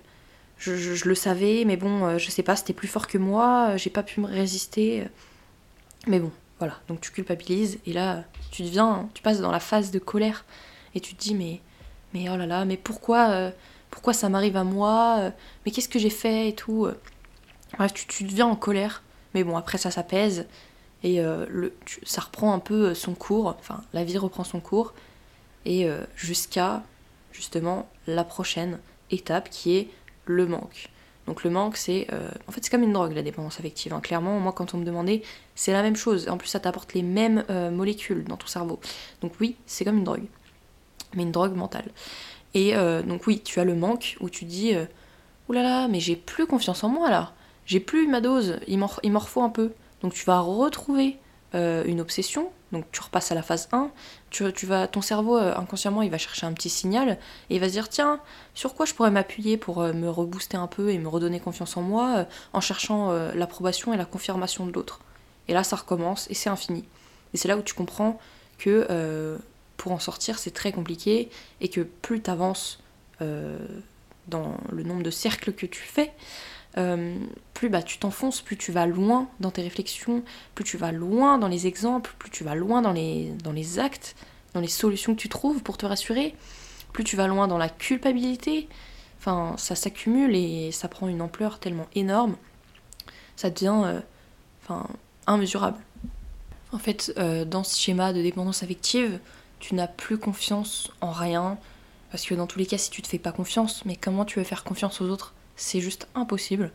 je, 0.58 1.08
le 1.08 1.16
savais, 1.16 1.64
mais 1.66 1.78
bon, 1.78 2.18
je 2.18 2.30
sais 2.30 2.44
pas, 2.44 2.56
c'était 2.56 2.74
plus 2.74 2.88
fort 2.88 3.08
que 3.08 3.18
moi, 3.18 3.78
j'ai 3.78 3.90
pas 3.90 4.04
pu 4.04 4.22
me 4.22 4.28
résister. 4.28 5.06
Mais 6.08 6.20
bon, 6.20 6.32
voilà, 6.60 6.80
donc 6.88 7.02
tu 7.02 7.12
culpabilises 7.12 7.80
et 7.86 7.94
là 7.94 8.24
tu 8.52 8.64
deviens, 8.64 9.10
tu 9.14 9.22
passes 9.22 9.40
dans 9.40 9.52
la 9.52 9.60
phase 9.60 9.92
de 9.92 10.00
colère 10.00 10.46
et 10.96 11.00
tu 11.00 11.16
te 11.16 11.22
dis 11.22 11.34
mais, 11.34 11.62
mais 12.14 12.30
oh 12.30 12.38
là 12.38 12.46
là, 12.46 12.66
mais 12.66 12.78
pourquoi, 12.78 13.52
pourquoi 13.90 14.14
ça 14.14 14.30
m'arrive 14.30 14.58
à 14.58 14.64
moi, 14.64 15.32
mais 15.66 15.72
qu'est-ce 15.72 15.90
que 15.90 16.00
j'ai 16.00 16.10
fait 16.10 16.50
et 16.50 16.56
tout. 16.56 16.88
Bref, 17.78 17.94
tu, 17.94 18.24
deviens 18.26 18.46
en 18.46 18.56
colère, 18.56 19.02
mais 19.34 19.44
bon 19.44 19.58
après 19.58 19.78
ça 19.78 19.90
s'apaise 19.90 20.46
et 21.02 21.22
le, 21.22 21.74
ça 22.04 22.22
reprend 22.22 22.54
un 22.54 22.60
peu 22.60 22.94
son 22.94 23.16
cours, 23.16 23.56
enfin 23.60 23.82
la 23.94 24.04
vie 24.04 24.18
reprend 24.18 24.44
son 24.44 24.60
cours 24.60 24.94
et 25.66 25.88
jusqu'à 26.16 26.84
justement 27.32 27.90
la 28.08 28.24
prochaine 28.24 28.80
étape 29.10 29.50
qui 29.50 29.76
est 29.76 29.90
le 30.26 30.46
manque. 30.46 30.90
Donc 31.28 31.44
le 31.44 31.50
manque, 31.50 31.78
c'est 31.78 32.08
euh, 32.12 32.30
en 32.48 32.52
fait 32.52 32.64
c'est 32.64 32.70
comme 32.70 32.84
une 32.84 32.94
drogue 32.94 33.14
la 33.14 33.22
dépendance 33.22 33.60
affective. 33.60 33.94
Hein. 33.94 34.02
Clairement, 34.02 34.40
moi 34.40 34.52
quand 34.52 34.74
on 34.74 34.78
me 34.78 34.86
demandait, 34.86 35.22
c'est 35.56 35.72
la 35.72 35.82
même 35.82 35.96
chose. 35.96 36.28
En 36.28 36.38
plus, 36.38 36.50
ça 36.50 36.60
t'apporte 36.60 36.94
les 36.94 37.02
mêmes 37.02 37.46
euh, 37.50 37.72
molécules 37.72 38.26
dans 38.26 38.38
ton 38.38 38.48
cerveau. 38.48 38.80
Donc 39.22 39.34
oui, 39.40 39.56
c'est 39.66 39.86
comme 39.86 39.98
une 39.98 40.04
drogue, 40.04 40.26
mais 41.16 41.24
une 41.24 41.32
drogue 41.32 41.56
mentale. 41.56 41.90
Et 42.54 42.76
euh, 42.76 43.02
donc 43.02 43.26
oui, 43.26 43.42
tu 43.44 43.60
as 43.60 43.64
le 43.64 43.76
manque 43.76 44.18
où 44.20 44.30
tu 44.30 44.46
dis, 44.46 44.74
oulala, 45.48 45.88
mais 45.88 46.00
j'ai 46.00 46.16
plus 46.16 46.46
confiance 46.46 46.84
en 46.84 46.90
moi 46.90 47.10
là. 47.10 47.34
J'ai 47.66 47.80
plus 47.80 48.08
ma 48.08 48.20
dose. 48.20 48.60
Il 48.68 48.80
m'en 48.80 48.90
un 49.38 49.50
peu. 49.50 49.72
Donc 50.02 50.14
tu 50.14 50.26
vas 50.26 50.40
retrouver 50.42 51.18
une 51.54 52.02
obsession 52.02 52.52
donc 52.74 52.86
tu 52.92 53.02
repasses 53.02 53.32
à 53.32 53.36
la 53.36 53.44
phase 53.44 53.70
1, 53.72 53.92
tu, 54.32 54.66
vas, 54.66 54.88
ton 54.88 55.02
cerveau 55.02 55.38
euh, 55.38 55.56
inconsciemment 55.56 56.02
il 56.02 56.10
va 56.10 56.18
chercher 56.18 56.46
un 56.46 56.52
petit 56.52 56.70
signal 56.70 57.18
et 57.50 57.56
il 57.56 57.62
va 57.62 57.68
se 57.68 57.74
dire 57.74 57.88
tiens, 57.88 58.20
sur 58.56 58.74
quoi 58.74 58.86
je 58.86 58.94
pourrais 58.94 59.12
m'appuyer 59.12 59.56
pour 59.58 59.82
euh, 59.82 59.94
me 59.94 60.10
rebooster 60.10 60.58
un 60.58 60.68
peu 60.68 60.90
et 60.90 60.98
me 60.98 61.08
redonner 61.08 61.40
confiance 61.40 61.78
en 61.78 61.82
moi 61.82 62.16
euh, 62.18 62.26
en 62.52 62.60
cherchant 62.60 63.14
l'approbation 63.36 63.94
et 63.94 63.98
la 63.98 64.06
confirmation 64.06 64.66
de 64.66 64.72
l'autre. 64.74 65.00
Et 65.48 65.54
là 65.54 65.64
ça 65.64 65.76
recommence 65.76 66.28
et 66.30 66.34
c'est 66.34 66.50
infini. 66.50 66.84
Et 67.34 67.38
c'est 67.38 67.48
là 67.48 67.56
où 67.58 67.62
tu 67.62 67.74
comprends 67.74 68.20
que 68.58 69.38
pour 69.78 69.92
en 69.92 70.00
sortir 70.00 70.40
c'est 70.40 70.52
très 70.52 70.72
compliqué 70.72 71.30
et 71.62 71.70
que 71.70 71.82
plus 71.82 72.22
tu 72.22 72.30
avances 72.30 72.80
dans 73.20 74.58
le 74.72 74.84
nombre 74.84 75.04
de 75.04 75.12
cercles 75.12 75.54
que 75.54 75.66
tu 75.66 75.82
fais, 75.82 76.12
euh, 76.78 77.18
plus 77.54 77.70
bah, 77.70 77.84
tu 77.84 77.98
t'enfonces, 78.00 78.42
plus 78.42 78.58
tu 78.58 78.72
vas 78.72 78.86
loin 78.86 79.28
dans 79.40 79.52
tes 79.52 79.62
réflexions, 79.62 80.24
plus 80.56 80.64
tu 80.64 80.78
vas 80.78 80.92
loin 80.92 81.38
dans 81.38 81.48
les 81.48 81.68
exemples, 81.68 82.14
plus 82.18 82.32
tu 82.32 82.44
vas 82.44 82.56
loin 82.56 82.82
dans 82.82 82.94
les, 82.94 83.30
dans 83.44 83.52
les 83.52 83.80
actes, 83.80 84.16
dans 84.54 84.60
les 84.60 84.68
solutions 84.68 85.16
que 85.16 85.20
tu 85.22 85.30
trouves 85.30 85.62
pour 85.62 85.78
te 85.78 85.86
rassurer, 85.86 86.36
plus 86.92 87.04
tu 87.04 87.16
vas 87.16 87.28
loin 87.28 87.48
dans 87.48 87.58
la 87.58 87.70
culpabilité. 87.70 88.68
Enfin, 89.20 89.56
ça 89.58 89.76
s'accumule 89.76 90.36
et 90.36 90.72
ça 90.72 90.88
prend 90.88 91.08
une 91.08 91.22
ampleur 91.22 91.60
tellement 91.60 91.88
énorme, 91.96 92.36
ça 93.36 93.50
devient 93.50 93.82
euh, 93.86 94.00
enfin, 94.62 94.88
immesurable. 95.28 95.78
En 96.74 96.80
fait, 96.80 97.14
euh, 97.18 97.46
dans 97.46 97.64
ce 97.64 97.80
schéma 97.80 98.14
de 98.14 98.22
dépendance 98.22 98.64
affective, 98.64 99.20
tu 99.60 99.76
n'as 99.76 99.88
plus 99.88 100.18
confiance 100.18 100.92
en 101.00 101.12
rien, 101.12 101.58
parce 102.12 102.26
que 102.26 102.34
dans 102.34 102.48
tous 102.48 102.60
les 102.60 102.66
cas, 102.66 102.78
si 102.78 102.90
tu 102.90 103.02
te 103.02 103.08
fais 103.08 103.20
pas 103.20 103.32
confiance, 103.32 103.86
mais 103.86 103.96
comment 103.96 104.26
tu 104.26 104.40
veux 104.40 104.46
faire 104.46 104.64
confiance 104.64 105.00
aux 105.00 105.08
autres? 105.08 105.33
C'est 105.56 105.82
juste 105.82 106.08
impossible. 106.16 106.72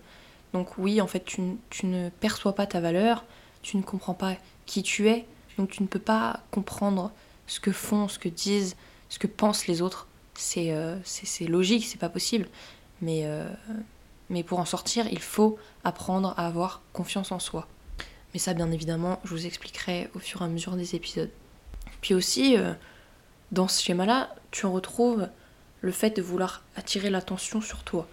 Donc 0.53 0.79
oui, 0.79 1.01
en 1.01 1.07
fait, 1.07 1.25
tu, 1.25 1.57
ne 1.85 2.09
perçois 2.21 2.55
pas 2.55 2.67
ta 2.67 2.81
valeur, 2.81 3.25
tu 3.62 3.77
ne 3.77 3.83
comprends 3.83 4.14
pas 4.14 4.37
qui 4.67 4.83
tu 4.83 5.09
es, 5.09 5.27
donc 5.57 5.71
tu 5.71 5.83
ne 5.83 5.88
peux 5.88 5.99
pas 5.99 6.41
comprendre 6.51 7.12
ce 7.47 7.61
que 7.61 7.73
font, 7.73 8.09
ce 8.09 8.19
que 8.19 8.29
disent, 8.29 8.77
ce 9.09 9.19
que 9.19 9.27
pensent 9.27 9.67
les 9.67 9.83
autres. 9.83 10.07
C'est 10.35 10.73
euh, 10.73 10.97
logique, 11.41 11.87
c'est 11.87 11.99
pas 11.99 12.09
possible. 12.09 12.49
Mais, 13.03 13.23
euh, 13.25 13.49
Mais 14.31 14.43
pour 14.43 14.59
en 14.59 14.64
sortir, 14.64 15.07
il 15.11 15.21
faut 15.21 15.59
apprendre 15.85 16.35
à 16.37 16.47
avoir 16.47 16.83
confiance 16.93 17.33
en 17.33 17.38
soi. 17.38 17.67
Mais 18.33 18.38
ça, 18.38 18.55
bien 18.55 18.71
évidemment, 18.71 19.21
je 19.25 19.31
vous 19.31 19.47
expliquerai 19.47 20.11
au 20.14 20.19
fur 20.19 20.43
et 20.43 20.45
à 20.45 20.49
mesure 20.49 20.77
des 20.77 20.95
épisodes. 20.95 21.31
Puis 22.01 22.14
aussi, 22.14 22.57
euh, 22.57 22.73
dans 23.53 23.69
ce 23.69 23.83
schéma-là, 23.83 24.35
tu 24.51 24.67
retrouves 24.67 25.29
le 25.81 25.93
fait 25.93 26.11
de 26.11 26.23
vouloir 26.23 26.62
attirer 26.77 27.11
l'attention 27.11 27.61
sur 27.61 27.83
toi. 27.83 28.07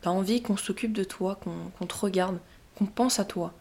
T'as 0.00 0.10
envie 0.10 0.42
qu'on 0.42 0.56
s'occupe 0.56 0.92
de 0.92 1.04
toi, 1.04 1.38
qu'on 1.78 1.86
te 1.86 1.94
regarde, 1.94 2.38
qu'on 2.76 2.86
pense 2.86 3.18
à 3.18 3.24
toi. 3.24 3.52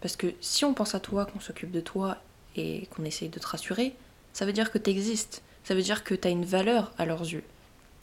Parce 0.00 0.16
que 0.16 0.34
si 0.40 0.64
on 0.64 0.74
pense 0.74 0.94
à 0.94 1.00
toi, 1.00 1.26
qu'on 1.26 1.40
s'occupe 1.40 1.70
de 1.70 1.80
toi 1.80 2.18
et 2.56 2.86
qu'on 2.86 3.04
essaye 3.04 3.28
de 3.28 3.38
te 3.38 3.46
rassurer, 3.46 3.94
ça 4.32 4.46
veut 4.46 4.52
dire 4.52 4.70
que 4.70 4.78
tu 4.78 4.90
existes. 4.90 5.42
Ça 5.64 5.74
veut 5.74 5.82
dire 5.82 6.04
que 6.04 6.14
tu 6.14 6.28
as 6.28 6.30
une 6.30 6.44
valeur 6.44 6.92
à 6.98 7.06
leurs 7.06 7.22
yeux. 7.22 7.44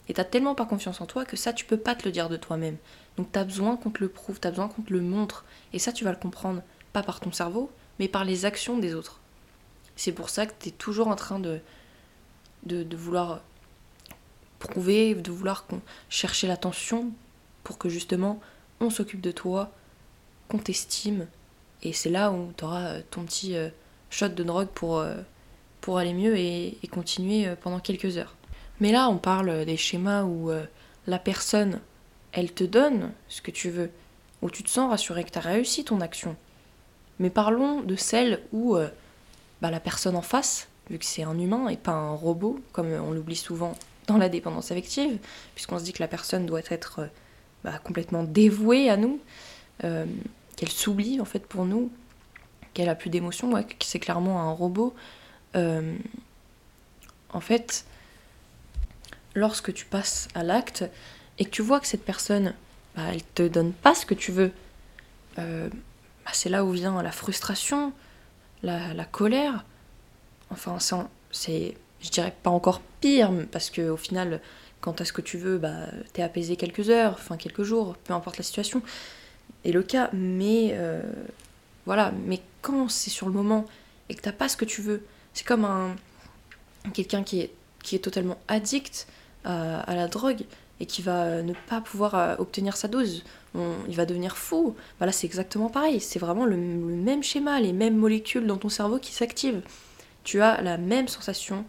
Et 0.08 0.14
t'as 0.14 0.24
tellement 0.24 0.54
pas 0.54 0.66
confiance 0.66 1.00
en 1.00 1.06
toi 1.06 1.24
que 1.24 1.36
ça, 1.36 1.52
tu 1.52 1.64
peux 1.64 1.76
pas 1.76 1.94
te 1.94 2.04
le 2.04 2.12
dire 2.12 2.28
de 2.28 2.36
toi-même. 2.36 2.76
Donc 3.16 3.30
t'as 3.30 3.44
besoin 3.44 3.76
qu'on 3.76 3.90
te 3.90 4.00
le 4.00 4.08
prouve, 4.08 4.40
t'as 4.40 4.50
besoin 4.50 4.68
qu'on 4.68 4.82
te 4.82 4.92
le 4.92 5.00
montre. 5.00 5.44
Et 5.72 5.78
ça, 5.78 5.92
tu 5.92 6.04
vas 6.04 6.10
le 6.10 6.16
comprendre, 6.16 6.62
pas 6.92 7.02
par 7.02 7.20
ton 7.20 7.32
cerveau, 7.32 7.70
mais 7.98 8.08
par 8.08 8.24
les 8.24 8.44
actions 8.44 8.78
des 8.78 8.94
autres. 8.94 9.20
C'est 9.94 10.12
pour 10.12 10.30
ça 10.30 10.46
que 10.46 10.52
tu 10.58 10.68
es 10.68 10.72
toujours 10.72 11.08
en 11.08 11.16
train 11.16 11.38
de, 11.38 11.60
de, 12.64 12.96
vouloir 12.96 13.42
prouver, 14.58 15.14
de 15.14 15.30
vouloir 15.30 15.66
chercher 16.08 16.46
l'attention 16.46 17.12
pour 17.64 17.78
que 17.78 17.88
justement 17.88 18.40
on 18.80 18.90
s'occupe 18.90 19.20
de 19.20 19.30
toi, 19.30 19.72
qu'on 20.48 20.58
t'estime. 20.58 21.26
Et 21.82 21.92
c'est 21.92 22.10
là 22.10 22.30
où 22.30 22.52
tu 22.56 22.64
auras 22.64 22.84
euh, 22.84 23.02
ton 23.10 23.24
petit 23.24 23.56
euh, 23.56 23.68
shot 24.10 24.28
de 24.28 24.42
drogue 24.42 24.68
pour, 24.68 24.98
euh, 24.98 25.14
aller 25.96 26.12
mieux 26.12 26.36
et, 26.36 26.78
continuer 26.90 27.48
pendant 27.60 27.80
quelques 27.80 28.16
heures. 28.16 28.36
Mais 28.80 28.92
là, 28.92 29.08
on 29.08 29.16
parle 29.16 29.64
des 29.64 29.76
schémas 29.76 30.22
où 30.22 30.50
la 31.06 31.18
personne, 31.18 31.80
elle 32.32 32.52
te 32.52 32.62
donne 32.62 33.10
ce 33.28 33.42
que 33.42 33.50
tu 33.50 33.68
veux, 33.68 33.90
où 34.42 34.50
tu 34.50 34.62
te 34.62 34.70
sens 34.70 34.90
rassuré 34.90 35.24
que 35.24 35.30
tu 35.30 35.38
as 35.38 35.42
réussi 35.42 35.84
ton 35.84 36.00
action. 36.00 36.36
Mais 37.18 37.30
parlons 37.30 37.80
de 37.80 37.96
celles 37.96 38.42
où 38.52 38.76
bah, 39.60 39.70
la 39.72 39.80
personne 39.80 40.14
en 40.14 40.22
face, 40.22 40.68
vu 40.88 40.98
que 40.98 41.04
c'est 41.04 41.24
un 41.24 41.38
humain 41.38 41.68
et 41.68 41.76
pas 41.76 41.92
un 41.92 42.14
robot, 42.14 42.60
comme 42.72 42.92
on 42.92 43.10
l'oublie 43.10 43.36
souvent 43.36 43.74
dans 44.06 44.18
la 44.18 44.28
dépendance 44.28 44.70
affective, 44.70 45.18
puisqu'on 45.56 45.80
se 45.80 45.84
dit 45.84 45.92
que 45.92 46.02
la 46.02 46.08
personne 46.08 46.46
doit 46.46 46.62
être 46.70 47.08
bah, 47.64 47.78
complètement 47.82 48.24
dévouée 48.24 48.90
à 48.90 48.96
nous, 48.96 49.20
euh, 49.84 50.06
qu'elle 50.56 50.70
s'oublie 50.70 51.20
en 51.20 51.24
fait 51.24 51.46
pour 51.46 51.64
nous, 51.64 51.90
qu'elle 52.74 52.88
a 52.88 52.94
plus 52.94 53.10
d'émotions, 53.10 53.52
que 53.62 53.74
c'est 53.80 54.00
clairement 54.00 54.40
un 54.40 54.52
robot. 54.52 54.94
Euh, 55.56 55.96
en 57.32 57.40
fait, 57.40 57.84
lorsque 59.34 59.72
tu 59.72 59.84
passes 59.84 60.28
à 60.34 60.42
l'acte 60.42 60.84
et 61.38 61.44
que 61.44 61.50
tu 61.50 61.62
vois 61.62 61.80
que 61.80 61.86
cette 61.86 62.04
personne, 62.04 62.54
bah, 62.96 63.02
elle 63.12 63.22
te 63.22 63.46
donne 63.46 63.72
pas 63.72 63.94
ce 63.94 64.06
que 64.06 64.14
tu 64.14 64.32
veux, 64.32 64.52
bah, 65.36 66.30
c'est 66.32 66.48
là 66.48 66.64
où 66.64 66.70
vient 66.72 67.02
la 67.02 67.12
frustration, 67.12 67.92
la, 68.62 69.04
colère. 69.04 69.64
Enfin, 70.50 70.78
c'est, 71.30 71.74
je 72.00 72.10
dirais 72.10 72.34
pas 72.42 72.50
encore 72.50 72.80
pire, 73.00 73.30
parce 73.50 73.70
que 73.70 73.90
au 73.90 73.96
final, 73.96 74.40
quand 74.82 75.00
à 75.00 75.06
ce 75.06 75.12
que 75.14 75.22
tu 75.22 75.38
veux, 75.38 75.56
bah, 75.56 75.86
t'es 76.12 76.22
apaisé 76.22 76.56
quelques 76.56 76.90
heures, 76.90 77.14
enfin 77.14 77.38
quelques 77.38 77.62
jours, 77.62 77.96
peu 78.04 78.12
importe 78.12 78.36
la 78.36 78.44
situation 78.44 78.82
et 79.64 79.72
le 79.72 79.82
cas. 79.82 80.10
Mais 80.12 80.72
euh, 80.72 81.00
voilà, 81.86 82.12
mais 82.26 82.42
quand 82.60 82.90
c'est 82.90 83.10
sur 83.10 83.26
le 83.26 83.32
moment 83.32 83.64
et 84.10 84.14
que 84.14 84.20
t'as 84.20 84.32
pas 84.32 84.50
ce 84.50 84.58
que 84.58 84.66
tu 84.66 84.82
veux, 84.82 85.02
c'est 85.32 85.46
comme 85.46 85.64
un 85.64 85.96
quelqu'un 86.92 87.22
qui 87.22 87.40
est, 87.40 87.54
qui 87.82 87.96
est 87.96 88.00
totalement 88.00 88.38
addict 88.48 89.06
à 89.44 89.94
la 89.96 90.06
drogue 90.06 90.44
et 90.82 90.86
qui 90.86 91.00
va 91.00 91.42
ne 91.42 91.52
pas 91.52 91.80
pouvoir 91.80 92.14
euh, 92.16 92.34
obtenir 92.38 92.76
sa 92.76 92.88
dose, 92.88 93.24
il 93.54 93.94
va 93.94 94.04
devenir 94.04 94.36
fou. 94.36 94.74
Bah 94.98 95.06
là, 95.06 95.12
c'est 95.12 95.26
exactement 95.26 95.68
pareil. 95.68 96.00
C'est 96.00 96.18
vraiment 96.18 96.44
le, 96.44 96.56
même 96.56 97.22
schéma, 97.22 97.60
les 97.60 97.72
mêmes 97.72 97.96
molécules 97.96 98.46
dans 98.46 98.56
ton 98.56 98.68
cerveau 98.68 98.98
qui 98.98 99.12
s'activent. 99.12 99.62
Tu 100.24 100.40
as 100.40 100.60
la 100.60 100.78
même 100.78 101.06
sensation. 101.06 101.64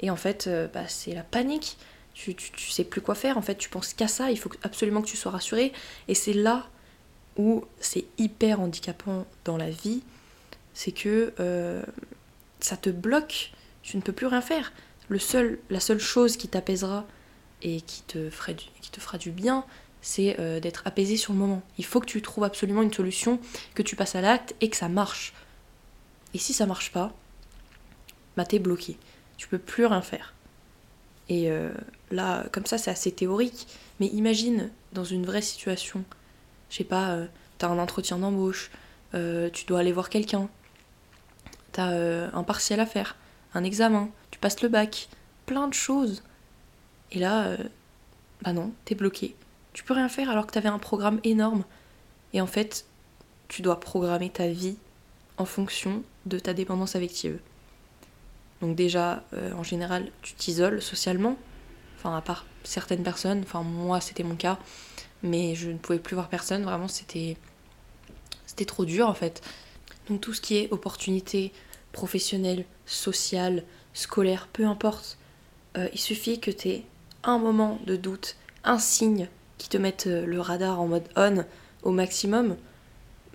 Et 0.00 0.10
en 0.10 0.16
fait, 0.16 0.46
euh, 0.46 0.68
bah, 0.72 0.86
c'est 0.86 1.14
la 1.14 1.22
panique. 1.22 1.78
Tu, 2.18 2.34
tu, 2.34 2.70
sais 2.70 2.84
plus 2.84 3.02
quoi 3.02 3.14
faire. 3.14 3.36
En 3.36 3.42
fait, 3.42 3.56
tu 3.56 3.68
penses 3.68 3.92
qu'à 3.92 4.08
ça. 4.08 4.30
Il 4.30 4.38
faut 4.38 4.50
absolument 4.62 5.02
que 5.02 5.06
tu 5.06 5.18
sois 5.18 5.30
rassuré. 5.30 5.72
Et 6.08 6.14
c'est 6.14 6.32
là 6.32 6.66
où 7.36 7.64
c'est 7.78 8.06
hyper 8.16 8.60
handicapant 8.60 9.26
dans 9.44 9.58
la 9.58 9.68
vie. 9.68 10.02
C'est 10.72 10.92
que 10.92 11.34
euh, 11.40 11.82
ça 12.60 12.78
te 12.78 12.88
bloque. 12.88 13.52
Tu 13.82 13.98
ne 13.98 14.02
peux 14.02 14.12
plus 14.12 14.26
rien 14.26 14.40
faire. 14.40 14.72
Le 15.08 15.18
seul, 15.18 15.58
la 15.68 15.78
seule 15.78 16.00
chose 16.00 16.38
qui 16.38 16.48
t'apaisera, 16.48 17.06
et 17.62 17.80
qui 17.80 18.02
te, 18.02 18.30
ferait 18.30 18.54
qui 18.54 18.90
te 18.90 19.00
fera 19.00 19.18
du 19.18 19.30
bien, 19.30 19.64
c'est 20.00 20.38
euh, 20.38 20.60
d'être 20.60 20.82
apaisé 20.86 21.16
sur 21.16 21.32
le 21.32 21.38
moment. 21.38 21.62
Il 21.78 21.84
faut 21.84 22.00
que 22.00 22.06
tu 22.06 22.22
trouves 22.22 22.44
absolument 22.44 22.82
une 22.82 22.92
solution, 22.92 23.40
que 23.74 23.82
tu 23.82 23.96
passes 23.96 24.14
à 24.14 24.20
l'acte 24.20 24.54
et 24.60 24.70
que 24.70 24.76
ça 24.76 24.88
marche. 24.88 25.32
Et 26.34 26.38
si 26.38 26.52
ça 26.52 26.66
marche 26.66 26.92
pas, 26.92 27.12
bah 28.36 28.44
t'es 28.44 28.58
bloqué. 28.58 28.98
Tu 29.36 29.48
peux 29.48 29.58
plus 29.58 29.86
rien 29.86 30.02
faire. 30.02 30.34
Et 31.28 31.50
euh, 31.50 31.72
là, 32.10 32.44
comme 32.52 32.66
ça, 32.66 32.78
c'est 32.78 32.90
assez 32.90 33.12
théorique. 33.12 33.66
Mais 34.00 34.06
imagine 34.08 34.70
dans 34.92 35.04
une 35.04 35.24
vraie 35.26 35.42
situation, 35.42 36.04
je 36.70 36.76
sais 36.76 36.84
pas, 36.84 37.10
euh, 37.10 37.26
t'as 37.58 37.68
un 37.68 37.78
entretien 37.78 38.18
d'embauche, 38.18 38.70
tu 39.12 39.64
dois 39.64 39.78
aller 39.80 39.92
voir 39.92 40.10
quelqu'un, 40.10 40.50
t'as 41.72 41.88
un 41.88 42.42
partiel 42.42 42.80
à 42.80 42.86
faire, 42.86 43.16
un 43.54 43.64
examen, 43.64 44.10
tu 44.30 44.38
passes 44.38 44.60
le 44.60 44.68
bac, 44.68 45.08
plein 45.46 45.68
de 45.68 45.72
choses. 45.72 46.22
Et 47.12 47.18
là, 47.18 47.46
euh, 47.46 47.56
bah 48.42 48.52
non, 48.52 48.72
t'es 48.84 48.94
bloqué. 48.94 49.34
Tu 49.72 49.84
peux 49.84 49.94
rien 49.94 50.08
faire 50.08 50.28
alors 50.28 50.46
que 50.46 50.52
t'avais 50.52 50.68
un 50.68 50.78
programme 50.78 51.20
énorme. 51.24 51.64
Et 52.32 52.40
en 52.40 52.46
fait, 52.46 52.84
tu 53.48 53.62
dois 53.62 53.80
programmer 53.80 54.28
ta 54.28 54.48
vie 54.48 54.76
en 55.38 55.44
fonction 55.44 56.02
de 56.26 56.38
ta 56.38 56.52
dépendance 56.52 56.96
affective. 56.96 57.38
Donc 58.60 58.74
déjà, 58.76 59.22
euh, 59.34 59.52
en 59.52 59.62
général, 59.62 60.10
tu 60.22 60.34
t'isoles 60.34 60.82
socialement. 60.82 61.36
Enfin, 62.06 62.16
à 62.16 62.20
part 62.20 62.46
certaines 62.62 63.02
personnes. 63.02 63.40
Enfin, 63.42 63.62
moi, 63.62 64.00
c'était 64.00 64.22
mon 64.22 64.36
cas. 64.36 64.58
Mais 65.24 65.56
je 65.56 65.70
ne 65.70 65.76
pouvais 65.76 65.98
plus 65.98 66.14
voir 66.14 66.28
personne. 66.28 66.62
Vraiment, 66.62 66.86
c'était... 66.86 67.36
C'était 68.46 68.64
trop 68.64 68.84
dur, 68.84 69.08
en 69.08 69.14
fait. 69.14 69.42
Donc 70.08 70.20
tout 70.20 70.32
ce 70.32 70.40
qui 70.40 70.56
est 70.56 70.72
opportunité 70.72 71.52
professionnelle, 71.90 72.64
sociale, 72.84 73.64
scolaire, 73.92 74.48
peu 74.52 74.66
importe. 74.66 75.18
Euh, 75.76 75.88
il 75.92 75.98
suffit 75.98 76.38
que 76.38 76.52
tu 76.52 76.82
un 77.24 77.38
moment 77.38 77.80
de 77.86 77.96
doute, 77.96 78.36
un 78.62 78.78
signe 78.78 79.28
qui 79.58 79.68
te 79.68 79.76
mette 79.76 80.06
euh, 80.06 80.24
le 80.24 80.40
radar 80.40 80.80
en 80.80 80.86
mode 80.86 81.08
on 81.16 81.44
au 81.82 81.90
maximum, 81.90 82.56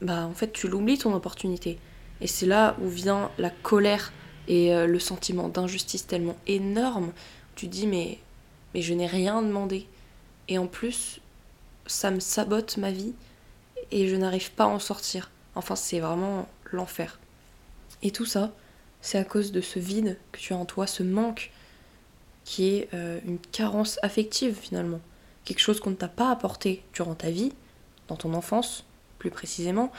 bah 0.01 0.25
en 0.25 0.33
fait 0.33 0.53
tu 0.53 0.67
l'oublies 0.67 0.97
ton 0.97 1.13
opportunité. 1.13 1.77
Et 2.21 2.27
c'est 2.27 2.45
là 2.45 2.77
où 2.81 2.87
vient 2.87 3.31
la 3.37 3.49
colère 3.49 4.13
et 4.47 4.73
euh, 4.73 4.87
le 4.87 4.99
sentiment 4.99 5.49
d'injustice 5.49 6.07
tellement 6.07 6.37
énorme. 6.47 7.11
Tu 7.55 7.67
dis 7.67 7.85
mais 7.85 8.19
mais 8.73 8.81
je 8.81 8.93
n'ai 8.93 9.07
rien 9.07 9.41
demandé. 9.41 9.87
Et 10.47 10.57
en 10.57 10.67
plus, 10.67 11.19
ça 11.85 12.11
me 12.11 12.19
sabote 12.19 12.77
ma 12.77 12.91
vie 12.91 13.13
et 13.91 14.07
je 14.07 14.15
n'arrive 14.15 14.51
pas 14.51 14.65
à 14.65 14.67
en 14.67 14.79
sortir. 14.79 15.31
Enfin, 15.55 15.75
c'est 15.75 15.99
vraiment 15.99 16.47
l'enfer. 16.71 17.19
Et 18.03 18.11
tout 18.11 18.25
ça, 18.25 18.51
c'est 19.01 19.17
à 19.17 19.23
cause 19.23 19.51
de 19.51 19.61
ce 19.61 19.79
vide 19.79 20.17
que 20.31 20.39
tu 20.39 20.53
as 20.53 20.57
en 20.57 20.65
toi, 20.65 20.87
ce 20.87 21.03
manque 21.03 21.51
qui 22.43 22.69
est 22.69 22.89
euh, 22.93 23.19
une 23.25 23.39
carence 23.39 23.99
affective 24.01 24.55
finalement. 24.55 24.99
Quelque 25.45 25.59
chose 25.59 25.79
qu'on 25.79 25.91
ne 25.91 25.95
t'a 25.95 26.07
pas 26.07 26.31
apporté 26.31 26.83
durant 26.93 27.15
ta 27.15 27.29
vie, 27.29 27.53
dans 28.07 28.15
ton 28.15 28.33
enfance 28.33 28.85
plus 29.19 29.31
précisément, 29.31 29.91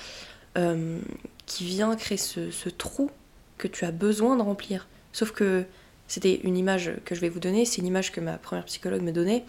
euh, 0.58 1.00
qui 1.46 1.64
vient 1.64 1.94
créer 1.96 2.18
ce, 2.18 2.68
trou 2.68 3.10
que 3.58 3.68
tu 3.68 3.84
as 3.84 3.92
besoin 3.92 4.36
de 4.36 4.42
remplir. 4.42 4.88
Sauf 5.12 5.32
que 5.32 5.64
c'était 6.12 6.40
une 6.44 6.58
image 6.58 6.92
que 7.06 7.14
je 7.14 7.22
vais 7.22 7.30
vous 7.30 7.40
donner, 7.40 7.64
c'est 7.64 7.78
une 7.78 7.86
image 7.86 8.12
que 8.12 8.20
ma 8.20 8.36
première 8.36 8.66
psychologue 8.66 9.00
me 9.00 9.12
donnait. 9.12 9.44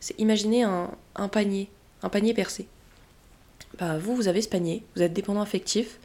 C'est 0.00 0.18
imaginer 0.18 0.64
un, 0.64 1.28
panier, 1.30 1.70
un 2.02 2.08
panier 2.08 2.34
percé. 2.34 2.66
Bah, 3.78 3.96
vous, 3.96 4.16
vous 4.16 4.26
avez 4.26 4.42
ce 4.42 4.48
panier, 4.48 4.82
vous 4.96 5.02
êtes 5.02 5.12
dépendant 5.12 5.40
affectif, 5.40 6.00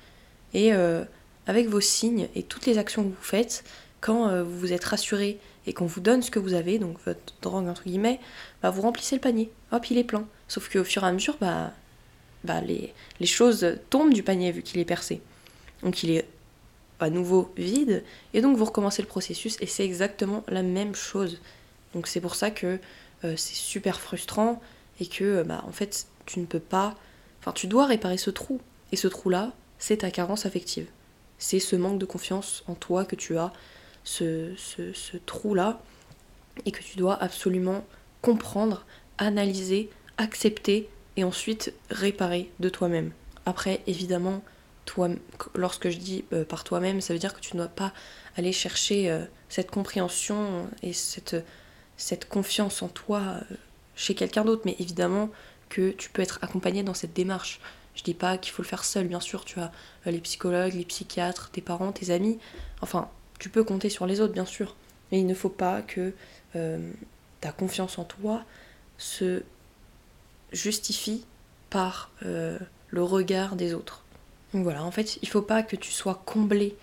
et 0.53 0.75
euh, 0.75 1.03
avec 1.47 1.69
vos 1.69 1.79
signes 1.79 2.27
et 2.35 2.43
toutes 2.43 2.67
les 2.67 2.77
actions 2.77 3.01
que 3.01 3.07
vous 3.07 3.23
faites, 3.23 3.63
quand 3.99 4.43
vous 4.43 4.59
vous 4.59 4.73
êtes 4.73 4.83
rassuré 4.83 5.39
et 5.65 5.73
qu'on 5.73 5.87
vous 5.87 6.01
donne 6.01 6.21
ce 6.21 6.29
que 6.29 6.37
vous 6.37 6.53
avez, 6.53 6.77
donc 6.77 6.97
votre 7.07 7.33
drogue 7.41 7.67
entre 7.67 7.85
guillemets, 7.85 8.19
bah 8.61 8.69
vous 8.69 8.83
remplissez 8.83 9.15
le 9.15 9.21
panier. 9.21 9.49
Hop, 9.71 9.89
il 9.89 9.97
est 9.97 10.03
plein. 10.03 10.27
Sauf 10.47 10.71
qu'au 10.71 10.83
fur 10.83 11.03
et 11.03 11.07
à 11.07 11.11
mesure, 11.13 11.37
bah, 11.41 11.71
bah 12.43 12.61
les, 12.61 12.93
les 13.19 13.25
choses 13.25 13.75
tombent 13.89 14.13
du 14.13 14.21
panier 14.21 14.51
vu 14.51 14.61
qu'il 14.61 14.79
est 14.79 14.85
percé. 14.85 15.19
Donc 15.81 16.03
il 16.03 16.11
est 16.11 16.27
à 16.99 17.09
nouveau 17.09 17.51
vide, 17.57 18.03
et 18.33 18.41
donc 18.41 18.57
vous 18.57 18.65
recommencez 18.65 19.01
le 19.01 19.07
processus, 19.07 19.57
et 19.59 19.65
c'est 19.65 19.85
exactement 19.85 20.43
la 20.47 20.63
même 20.63 20.95
chose. 20.95 21.41
Donc 21.93 22.07
c'est 22.07 22.21
pour 22.21 22.35
ça 22.35 22.51
que 22.51 22.79
euh, 23.23 23.35
c'est 23.35 23.55
super 23.55 23.99
frustrant, 23.99 24.61
et 24.99 25.07
que 25.07 25.23
euh, 25.23 25.43
bah, 25.43 25.63
en 25.67 25.71
fait 25.71 26.07
tu 26.25 26.39
ne 26.39 26.45
peux 26.45 26.59
pas. 26.59 26.95
Enfin, 27.39 27.51
tu 27.51 27.67
dois 27.67 27.85
réparer 27.85 28.17
ce 28.17 28.29
trou. 28.29 28.59
Et 28.91 28.95
ce 28.95 29.07
trou-là, 29.07 29.53
c'est 29.79 29.97
ta 29.97 30.11
carence 30.11 30.45
affective. 30.45 30.87
C'est 31.37 31.59
ce 31.59 31.75
manque 31.75 31.99
de 31.99 32.05
confiance 32.05 32.63
en 32.67 32.75
toi 32.75 33.05
que 33.05 33.15
tu 33.15 33.37
as 33.37 33.51
ce, 34.03 34.53
trou-là 35.25 35.81
et 36.65 36.71
que 36.71 36.81
tu 36.81 36.97
dois 36.97 37.21
absolument 37.21 37.83
comprendre, 38.21 38.85
analyser, 39.17 39.89
accepter 40.17 40.89
et 41.17 41.23
ensuite 41.23 41.73
réparer 41.89 42.49
de 42.59 42.69
toi-même. 42.69 43.11
Après, 43.45 43.81
évidemment, 43.87 44.41
lorsque 45.55 45.89
je 45.89 45.97
dis 45.97 46.25
euh, 46.33 46.45
par 46.45 46.63
toi-même, 46.63 47.01
ça 47.01 47.13
veut 47.13 47.19
dire 47.19 47.33
que 47.33 47.39
tu 47.39 47.55
ne 47.55 47.61
dois 47.61 47.69
pas 47.69 47.93
aller 48.37 48.51
chercher 48.51 49.09
euh, 49.09 49.25
cette 49.49 49.71
compréhension 49.71 50.69
et 50.81 50.93
cette, 50.93 51.35
cette 51.97 52.27
confiance 52.27 52.81
en 52.81 52.87
toi 52.87 53.19
euh, 53.19 53.55
chez 53.95 54.15
quelqu'un 54.15 54.45
d'autre, 54.45 54.63
mais 54.65 54.75
évidemment 54.79 55.29
que 55.69 55.91
tu 55.91 56.09
peux 56.09 56.21
être 56.21 56.39
accompagné 56.41 56.83
dans 56.83 56.93
cette 56.93 57.13
démarche. 57.13 57.59
Je 57.95 58.03
dis 58.03 58.13
pas 58.13 58.37
qu'il 58.37 58.51
faut 58.51 58.61
le 58.61 58.67
faire 58.67 58.83
seul, 58.83 59.07
bien 59.07 59.21
sûr, 59.21 59.45
tu 59.45 59.59
as 59.59 59.71
les 60.05 60.19
psychologues, 60.19 60.73
les 60.73 60.85
psychiatres, 60.85 61.49
tes 61.51 61.61
parents, 61.61 61.91
tes 61.91 62.11
amis, 62.11 62.39
enfin, 62.81 63.09
tu 63.39 63.49
peux 63.49 63.63
compter 63.63 63.89
sur 63.89 64.05
les 64.05 64.19
autres, 64.19 64.33
bien 64.33 64.45
sûr, 64.45 64.75
mais 65.11 65.19
il 65.19 65.25
ne 65.25 65.33
faut 65.33 65.49
pas 65.49 65.81
que 65.81 66.13
ta 67.39 67.51
confiance 67.51 67.97
en 67.97 68.03
toi 68.03 68.43
se 68.97 69.43
justifie 70.51 71.25
par 71.69 72.11
le 72.21 73.03
regard 73.03 73.55
des 73.55 73.73
autres. 73.73 74.04
Donc 74.55 74.63
voilà, 74.63 74.85
en 74.85 74.91
fait, 74.91 75.19
il 75.21 75.27
faut 75.27 75.41
pas 75.41 75.63
que 75.63 75.75
tu 75.75 75.91
sois 75.91 76.23
comblé 76.25 76.77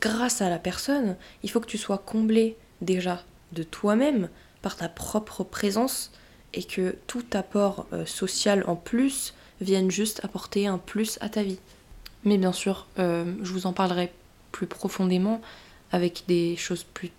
grâce 0.00 0.40
à 0.40 0.48
la 0.48 0.60
personne, 0.60 1.16
il 1.42 1.50
faut 1.50 1.58
que 1.58 1.66
tu 1.66 1.78
sois 1.78 1.98
comblé 1.98 2.56
déjà 2.80 3.24
de 3.50 3.64
toi-même 3.64 4.28
par 4.62 4.76
ta 4.76 4.88
propre 4.88 5.42
présence 5.42 6.12
et 6.54 6.62
que 6.62 6.94
tout 7.08 7.24
apport 7.32 7.86
euh, 7.92 8.06
social 8.06 8.62
en 8.68 8.76
plus 8.76 9.34
vienne 9.60 9.90
juste 9.90 10.24
apporter 10.24 10.68
un 10.68 10.78
plus 10.78 11.18
à 11.20 11.28
ta 11.28 11.42
vie. 11.42 11.58
Mais 12.22 12.38
bien 12.38 12.52
sûr, 12.52 12.86
euh, 13.00 13.34
je 13.42 13.52
vous 13.52 13.66
en 13.66 13.72
parlerai 13.72 14.12
plus 14.52 14.68
profondément 14.68 15.40
avec 15.90 16.22
des 16.28 16.54
choses 16.54 16.84
plus, 16.84 17.10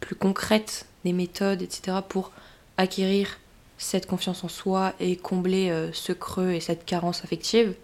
plus 0.00 0.16
concrètes, 0.16 0.84
des 1.06 1.14
méthodes, 1.14 1.62
etc. 1.62 1.96
pour 2.06 2.30
acquérir 2.76 3.38
cette 3.78 4.04
confiance 4.04 4.44
en 4.44 4.48
soi 4.48 4.92
et 5.00 5.16
combler 5.16 5.70
euh, 5.70 5.94
ce 5.94 6.12
creux 6.12 6.50
et 6.50 6.60
cette 6.60 6.84
carence 6.84 7.24
affective. 7.24 7.74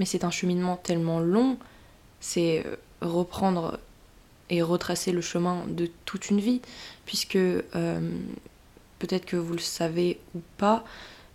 Mais 0.00 0.04
c'est 0.04 0.24
un 0.24 0.30
cheminement 0.32 0.76
tellement 0.76 1.20
long, 1.20 1.58
c'est 2.18 2.66
euh, 2.66 2.74
reprendre 3.00 3.78
et 4.48 4.62
retracer 4.62 5.12
le 5.12 5.20
chemin 5.20 5.64
de 5.68 5.88
toute 6.06 6.30
une 6.30 6.40
vie, 6.40 6.60
puisque 7.06 7.36
euh, 7.36 7.64
peut-être 8.98 9.26
que 9.26 9.36
vous 9.36 9.52
le 9.52 9.60
savez 9.60 10.18
ou 10.34 10.40
pas, 10.56 10.82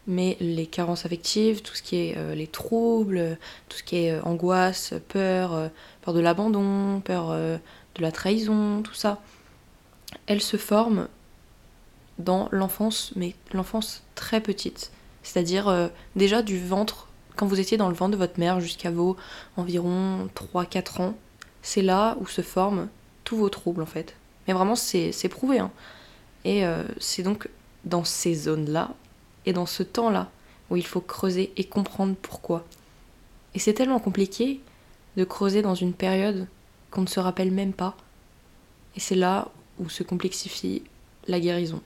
mais 0.05 0.35
les 0.41 0.67
carences 0.67 1.05
affectives, 1.05 1.61
tout 1.61 1.75
ce 1.75 1.81
qui 1.81 1.95
est 1.95 2.35
les 2.35 2.45
troubles, 2.45 3.39
tout 3.69 3.77
ce 3.77 3.83
qui 3.83 3.95
est 3.95 4.19
angoisse, 4.19 4.93
peur, 5.07 5.71
peur 6.01 6.13
de 6.13 6.19
l'abandon, 6.19 6.99
peur 6.99 7.29
de 7.31 8.01
la 8.01 8.11
trahison, 8.11 8.83
tout 8.83 8.93
ça, 8.93 9.19
elles 10.27 10.41
se 10.41 10.57
forment 10.57 11.07
dans 12.19 12.47
l'enfance, 12.51 13.11
mais 13.15 13.35
l'enfance 13.53 14.03
très 14.15 14.41
petite. 14.41 14.91
C'est-à-dire 15.23 15.67
euh, 15.67 15.87
déjà 16.15 16.41
du 16.41 16.59
ventre, 16.59 17.04
quand 17.35 17.45
vous 17.45 17.59
étiez 17.59 17.77
dans 17.77 17.89
le 17.89 17.95
ventre 17.95 18.11
de 18.11 18.17
votre 18.17 18.39
mère 18.39 18.59
jusqu'à 18.59 18.91
vos 18.91 19.15
environ 19.57 20.29
3-4 20.35 21.01
ans, 21.01 21.15
c'est 21.61 21.81
là 21.81 22.15
où 22.19 22.27
se 22.27 22.41
forment 22.41 22.87
tous 23.23 23.37
vos 23.37 23.49
troubles 23.49 23.81
en 23.81 23.87
fait. 23.87 24.15
Mais 24.47 24.53
vraiment 24.53 24.75
c'est 24.75 25.29
prouvé. 25.29 25.59
Hein. 25.59 25.71
Et 26.43 26.65
euh, 26.65 26.83
c'est 26.99 27.23
donc 27.23 27.49
dans 27.83 28.03
ces 28.03 28.33
zones-là 28.35 28.93
et 29.45 29.53
dans 29.53 29.65
ce 29.65 29.83
temps-là 29.83 30.29
où 30.69 30.75
il 30.75 30.85
faut 30.85 31.01
creuser 31.01 31.51
et 31.57 31.63
comprendre 31.63 32.15
pourquoi. 32.21 32.65
Et 33.53 33.59
c'est 33.59 33.73
tellement 33.73 33.99
compliqué 33.99 34.61
de 35.17 35.23
creuser 35.23 35.61
dans 35.61 35.75
une 35.75 35.93
période 35.93 36.47
qu'on 36.91 37.01
ne 37.01 37.07
se 37.07 37.19
rappelle 37.19 37.51
même 37.51 37.73
pas. 37.73 37.95
Et 38.95 38.99
c'est 38.99 39.15
là 39.15 39.49
où 39.79 39.89
se 39.89 40.03
complexifie 40.03 40.83
la 41.27 41.39
guérison. 41.39 41.81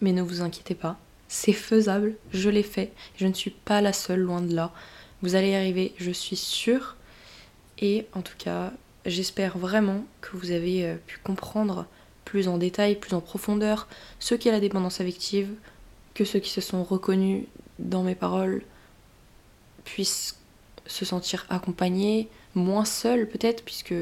Mais 0.00 0.12
ne 0.12 0.22
vous 0.22 0.40
inquiétez 0.40 0.74
pas, 0.74 0.98
c'est 1.32 1.52
faisable, 1.52 2.16
je 2.32 2.50
l'ai 2.50 2.64
fait, 2.64 2.92
je 3.16 3.28
ne 3.28 3.32
suis 3.32 3.52
pas 3.52 3.80
la 3.80 3.92
seule, 3.92 4.18
loin 4.18 4.40
de 4.40 4.52
là. 4.52 4.72
Vous 5.22 5.36
allez 5.36 5.50
y 5.50 5.54
arriver, 5.54 5.94
je 5.96 6.10
suis 6.10 6.34
sûre. 6.34 6.96
Et 7.78 8.06
en 8.14 8.20
tout 8.20 8.34
cas, 8.36 8.72
j'espère 9.06 9.56
vraiment 9.56 10.04
que 10.22 10.36
vous 10.36 10.50
avez 10.50 10.84
euh, 10.84 10.96
pu 11.06 11.20
comprendre 11.22 11.86
plus 12.24 12.48
en 12.48 12.58
détail, 12.58 12.96
plus 12.96 13.14
en 13.14 13.20
profondeur 13.20 13.86
ce 14.18 14.34
qu'est 14.34 14.50
la 14.50 14.58
dépendance 14.58 15.00
affective, 15.00 15.50
que 16.14 16.24
ceux 16.24 16.40
qui 16.40 16.50
se 16.50 16.60
sont 16.60 16.82
reconnus 16.82 17.44
dans 17.78 18.02
mes 18.02 18.16
paroles 18.16 18.62
puissent 19.84 20.36
se 20.86 21.04
sentir 21.04 21.46
accompagnés, 21.48 22.28
moins 22.56 22.84
seuls 22.84 23.28
peut-être, 23.28 23.64
puisque 23.64 23.94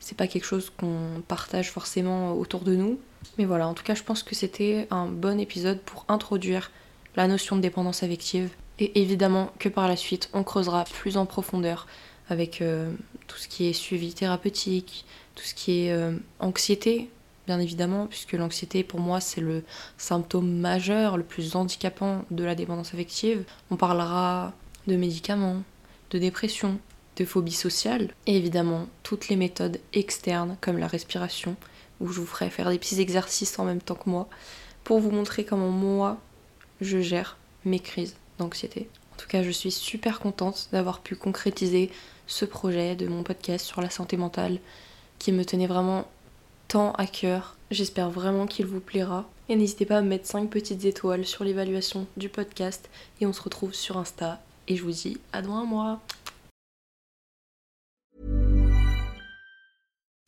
c'est 0.00 0.18
pas 0.18 0.26
quelque 0.26 0.44
chose 0.44 0.68
qu'on 0.68 1.22
partage 1.26 1.70
forcément 1.70 2.34
autour 2.34 2.60
de 2.60 2.74
nous. 2.76 3.00
Mais 3.38 3.44
voilà, 3.44 3.66
en 3.66 3.74
tout 3.74 3.84
cas, 3.84 3.94
je 3.94 4.02
pense 4.02 4.22
que 4.22 4.34
c'était 4.34 4.86
un 4.90 5.06
bon 5.06 5.40
épisode 5.40 5.80
pour 5.80 6.04
introduire 6.08 6.70
la 7.16 7.26
notion 7.28 7.56
de 7.56 7.60
dépendance 7.60 8.02
affective. 8.02 8.50
Et 8.78 9.00
évidemment 9.00 9.52
que 9.58 9.68
par 9.68 9.88
la 9.88 9.96
suite, 9.96 10.30
on 10.32 10.42
creusera 10.42 10.84
plus 10.84 11.16
en 11.16 11.26
profondeur 11.26 11.86
avec 12.28 12.60
euh, 12.60 12.92
tout 13.26 13.36
ce 13.36 13.48
qui 13.48 13.66
est 13.66 13.72
suivi 13.72 14.14
thérapeutique, 14.14 15.04
tout 15.34 15.44
ce 15.44 15.54
qui 15.54 15.86
est 15.86 15.92
euh, 15.92 16.16
anxiété, 16.40 17.10
bien 17.46 17.60
évidemment, 17.60 18.06
puisque 18.06 18.32
l'anxiété, 18.32 18.82
pour 18.82 19.00
moi, 19.00 19.20
c'est 19.20 19.40
le 19.40 19.62
symptôme 19.98 20.50
majeur, 20.50 21.16
le 21.16 21.22
plus 21.22 21.54
handicapant 21.54 22.24
de 22.30 22.44
la 22.44 22.54
dépendance 22.54 22.94
affective. 22.94 23.44
On 23.70 23.76
parlera 23.76 24.52
de 24.86 24.96
médicaments, 24.96 25.62
de 26.10 26.18
dépression, 26.18 26.78
de 27.16 27.24
phobie 27.24 27.52
sociale, 27.52 28.08
et 28.26 28.36
évidemment 28.36 28.86
toutes 29.02 29.28
les 29.28 29.36
méthodes 29.36 29.78
externes 29.92 30.56
comme 30.60 30.78
la 30.78 30.88
respiration, 30.88 31.56
où 32.00 32.08
je 32.08 32.20
vous 32.20 32.26
ferai 32.26 32.50
faire 32.50 32.70
des 32.70 32.78
petits 32.78 33.00
exercices 33.00 33.58
en 33.58 33.64
même 33.64 33.80
temps 33.80 33.94
que 33.94 34.10
moi 34.10 34.28
pour 34.84 35.00
vous 35.00 35.10
montrer 35.10 35.44
comment 35.44 35.70
moi 35.70 36.18
je 36.80 37.00
gère 37.00 37.36
mes 37.64 37.80
crises 37.80 38.16
d'anxiété. 38.38 38.88
En 39.14 39.16
tout 39.16 39.28
cas, 39.28 39.42
je 39.42 39.50
suis 39.50 39.70
super 39.70 40.20
contente 40.20 40.68
d'avoir 40.72 41.00
pu 41.00 41.16
concrétiser 41.16 41.90
ce 42.26 42.44
projet 42.44 42.96
de 42.96 43.06
mon 43.06 43.22
podcast 43.22 43.64
sur 43.64 43.80
la 43.80 43.90
santé 43.90 44.16
mentale 44.16 44.58
qui 45.18 45.32
me 45.32 45.44
tenait 45.44 45.66
vraiment 45.66 46.06
tant 46.68 46.92
à 46.92 47.06
cœur. 47.06 47.56
J'espère 47.70 48.10
vraiment 48.10 48.46
qu'il 48.46 48.66
vous 48.66 48.80
plaira. 48.80 49.24
Et 49.48 49.56
n'hésitez 49.56 49.84
pas 49.84 49.98
à 49.98 50.02
me 50.02 50.08
mettre 50.08 50.26
5 50.26 50.50
petites 50.50 50.84
étoiles 50.84 51.26
sur 51.26 51.44
l'évaluation 51.44 52.06
du 52.16 52.28
podcast. 52.28 52.90
Et 53.20 53.26
on 53.26 53.32
se 53.32 53.42
retrouve 53.42 53.74
sur 53.74 53.98
Insta. 53.98 54.42
Et 54.68 54.76
je 54.76 54.82
vous 54.82 54.90
dis 54.90 55.18
à 55.32 55.42
dans 55.42 55.54
un 55.54 55.64
mois. 55.64 56.00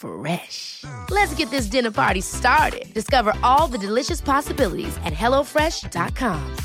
Fresh. 0.00 0.84
Let's 1.10 1.34
get 1.34 1.50
this 1.50 1.66
dinner 1.66 1.90
party 1.90 2.22
started. 2.22 2.92
Discover 2.94 3.34
all 3.42 3.66
the 3.66 3.78
delicious 3.78 4.20
possibilities 4.20 4.96
at 5.04 5.12
hellofresh.com. 5.12 6.56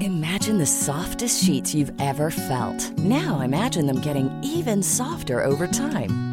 Imagine 0.00 0.58
the 0.58 0.66
softest 0.66 1.42
sheets 1.42 1.74
you've 1.74 1.92
ever 2.00 2.30
felt. 2.30 2.98
Now 2.98 3.40
imagine 3.40 3.86
them 3.86 4.00
getting 4.00 4.28
even 4.42 4.82
softer 4.82 5.42
over 5.44 5.66
time. 5.66 6.29